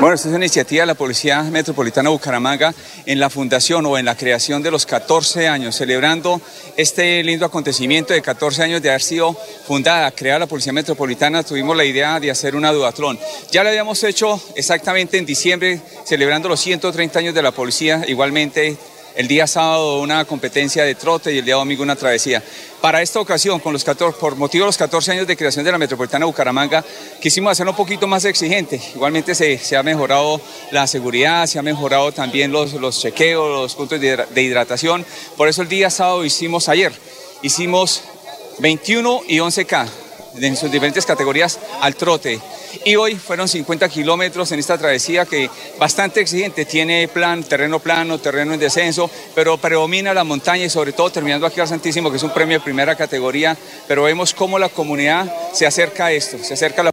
Bueno, 0.00 0.14
esta 0.14 0.28
es 0.28 0.34
una 0.34 0.46
iniciativa 0.46 0.80
de 0.82 0.86
la 0.86 0.94
Policía 0.94 1.42
Metropolitana 1.42 2.08
de 2.08 2.14
Bucaramanga 2.14 2.74
en 3.04 3.20
la 3.20 3.28
fundación 3.28 3.84
o 3.84 3.98
en 3.98 4.06
la 4.06 4.16
creación 4.16 4.62
de 4.62 4.70
los 4.70 4.86
14 4.86 5.46
años, 5.46 5.76
celebrando 5.76 6.40
este 6.78 7.22
lindo 7.22 7.44
acontecimiento 7.44 8.14
de 8.14 8.22
14 8.22 8.62
años 8.62 8.80
de 8.80 8.88
haber 8.88 9.02
sido 9.02 9.36
fundada, 9.66 10.10
creada 10.12 10.38
la 10.38 10.46
Policía 10.46 10.72
Metropolitana, 10.72 11.42
tuvimos 11.42 11.76
la 11.76 11.84
idea 11.84 12.18
de 12.18 12.30
hacer 12.30 12.56
una 12.56 12.72
duatlón. 12.72 13.18
Ya 13.52 13.62
lo 13.62 13.68
habíamos 13.68 14.02
hecho 14.02 14.40
exactamente 14.56 15.18
en 15.18 15.26
diciembre, 15.26 15.82
celebrando 16.06 16.48
los 16.48 16.60
130 16.60 17.18
años 17.18 17.34
de 17.34 17.42
la 17.42 17.52
policía, 17.52 18.02
igualmente 18.08 18.78
el 19.20 19.28
día 19.28 19.46
sábado 19.46 20.00
una 20.00 20.24
competencia 20.24 20.82
de 20.82 20.94
trote 20.94 21.30
y 21.30 21.38
el 21.38 21.44
día 21.44 21.56
domingo 21.56 21.82
una 21.82 21.94
travesía. 21.94 22.42
Para 22.80 23.02
esta 23.02 23.20
ocasión, 23.20 23.60
con 23.60 23.74
los 23.74 23.84
14, 23.84 24.18
por 24.18 24.34
motivo 24.34 24.64
de 24.64 24.68
los 24.68 24.78
14 24.78 25.12
años 25.12 25.26
de 25.26 25.36
creación 25.36 25.62
de 25.62 25.72
la 25.72 25.76
Metropolitana 25.76 26.24
Bucaramanga, 26.24 26.82
quisimos 27.20 27.52
hacerlo 27.52 27.72
un 27.72 27.76
poquito 27.76 28.06
más 28.06 28.24
exigente. 28.24 28.80
Igualmente 28.94 29.34
se, 29.34 29.76
ha 29.76 29.82
mejorado 29.82 30.40
la 30.70 30.86
seguridad, 30.86 31.46
se 31.46 31.58
ha 31.58 31.62
mejorado 31.62 32.12
también 32.12 32.50
los, 32.50 32.72
los 32.72 32.98
chequeos, 32.98 33.50
los 33.50 33.74
puntos 33.74 34.00
de, 34.00 34.16
de 34.16 34.42
hidratación. 34.42 35.04
Por 35.36 35.48
eso 35.48 35.60
el 35.60 35.68
día 35.68 35.90
sábado 35.90 36.24
hicimos 36.24 36.70
ayer, 36.70 36.90
hicimos 37.42 38.02
21 38.60 39.20
y 39.28 39.36
11K 39.36 39.86
en 40.40 40.56
sus 40.56 40.72
diferentes 40.72 41.04
categorías 41.04 41.58
al 41.82 41.94
trote. 41.94 42.40
Y 42.84 42.96
hoy 42.96 43.14
fueron 43.16 43.48
50 43.48 43.88
kilómetros 43.88 44.52
en 44.52 44.58
esta 44.58 44.78
travesía 44.78 45.24
que 45.24 45.48
bastante 45.78 46.20
exigente, 46.20 46.64
tiene 46.64 47.08
plan, 47.08 47.42
terreno 47.42 47.78
plano, 47.78 48.18
terreno 48.18 48.54
en 48.54 48.60
descenso, 48.60 49.10
pero 49.34 49.56
predomina 49.58 50.14
la 50.14 50.24
montaña 50.24 50.64
y 50.64 50.68
sobre 50.68 50.92
todo 50.92 51.10
terminando 51.10 51.46
aquí 51.46 51.60
al 51.60 51.66
Santísimo, 51.66 52.10
que 52.10 52.16
es 52.16 52.22
un 52.22 52.32
premio 52.32 52.58
de 52.58 52.64
primera 52.64 52.94
categoría, 52.96 53.56
pero 53.88 54.04
vemos 54.04 54.34
cómo 54.34 54.58
la 54.58 54.68
comunidad 54.68 55.24
se 55.52 55.66
acerca 55.66 56.06
a 56.06 56.12
esto, 56.12 56.38
se 56.38 56.54
acerca 56.54 56.82
a 56.82 56.84
la... 56.84 56.90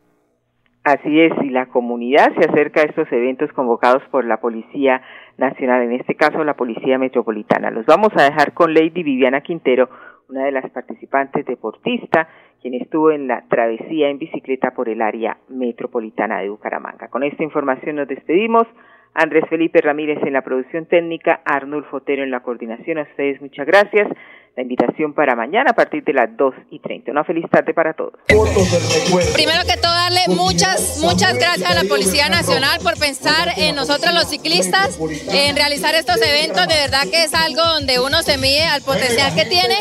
Así 0.84 1.20
es, 1.20 1.34
y 1.44 1.50
la 1.50 1.66
comunidad 1.66 2.32
se 2.40 2.50
acerca 2.50 2.82
a 2.82 2.86
estos 2.86 3.12
eventos 3.12 3.52
convocados 3.52 4.04
por 4.10 4.24
la 4.26 4.40
Policía 4.40 5.02
Nacional, 5.38 5.84
en 5.84 5.94
este 5.94 6.16
caso 6.16 6.44
la 6.44 6.56
Policía 6.56 6.98
Metropolitana. 6.98 7.72
Los 7.72 7.86
vamos 7.86 8.10
a 8.16 8.24
dejar 8.24 8.54
con 8.54 8.74
Lady 8.74 9.04
Viviana 9.04 9.42
Quintero, 9.42 9.90
una 10.30 10.46
de 10.46 10.52
las 10.52 10.70
participantes 10.72 11.46
deportista, 11.46 12.28
quien 12.68 12.82
estuvo 12.82 13.12
en 13.12 13.28
la 13.28 13.46
travesía 13.48 14.10
en 14.10 14.18
bicicleta 14.18 14.72
por 14.72 14.90
el 14.90 15.02
área 15.02 15.38
metropolitana 15.48 16.42
de 16.42 16.50
Bucaramanga. 16.50 17.08
Con 17.08 17.24
esta 17.24 17.42
información 17.42 17.96
nos 17.96 18.10
despedimos. 18.10 18.68
Andrés 19.14 19.46
Felipe 19.50 19.80
Ramírez 19.80 20.20
en 20.24 20.34
la 20.34 20.42
producción 20.42 20.86
técnica, 20.86 21.40
Arnulfo 21.46 21.98
Otero 21.98 22.24
en 22.24 22.32
la 22.32 22.42
coordinación. 22.42 22.98
A 22.98 23.04
ustedes 23.04 23.42
muchas 23.42 23.66
gracias 23.66 24.10
la 24.58 24.64
invitación 24.64 25.14
para 25.14 25.36
mañana 25.36 25.70
a 25.70 25.74
partir 25.74 26.04
de 26.04 26.14
las 26.14 26.36
2 26.36 26.54
y 26.72 26.80
30. 26.80 27.12
Una 27.12 27.24
feliz 27.24 27.46
tarde 27.52 27.76
para 27.76 27.94
todos. 27.94 28.14
Primero 28.26 29.62
que 29.68 29.78
todo, 29.80 29.94
darle 29.94 30.22
muchas, 30.30 31.00
muchas 31.04 31.38
gracias 31.38 31.70
a 31.70 31.76
la 31.76 31.88
Policía 31.88 32.28
Nacional 32.28 32.80
por 32.82 32.98
pensar 32.98 33.50
en 33.56 33.76
nosotros 33.76 34.16
los 34.16 34.28
ciclistas, 34.28 35.00
en 35.32 35.56
realizar 35.56 35.94
estos 35.94 36.18
eventos. 36.18 36.68
De 36.68 36.74
verdad 36.74 37.04
que 37.04 37.26
es 37.26 37.36
algo 37.36 37.62
donde 37.62 38.00
uno 38.00 38.24
se 38.24 38.40
mide 38.40 38.64
al 38.64 38.82
potencial 38.82 39.36
que 39.36 39.46
tiene 39.46 39.76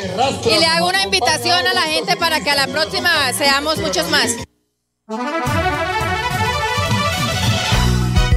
y 0.45 0.59
le 0.61 0.67
hago 0.67 0.89
una 0.91 1.03
invitación 1.03 1.67
a 1.67 1.73
la 1.73 1.83
gente 1.83 2.15
para 2.19 2.41
que 2.41 2.51
a 2.51 2.57
la 2.57 2.67
próxima 2.67 3.33
seamos 3.33 3.81
muchos 3.81 4.11
más. 4.11 4.37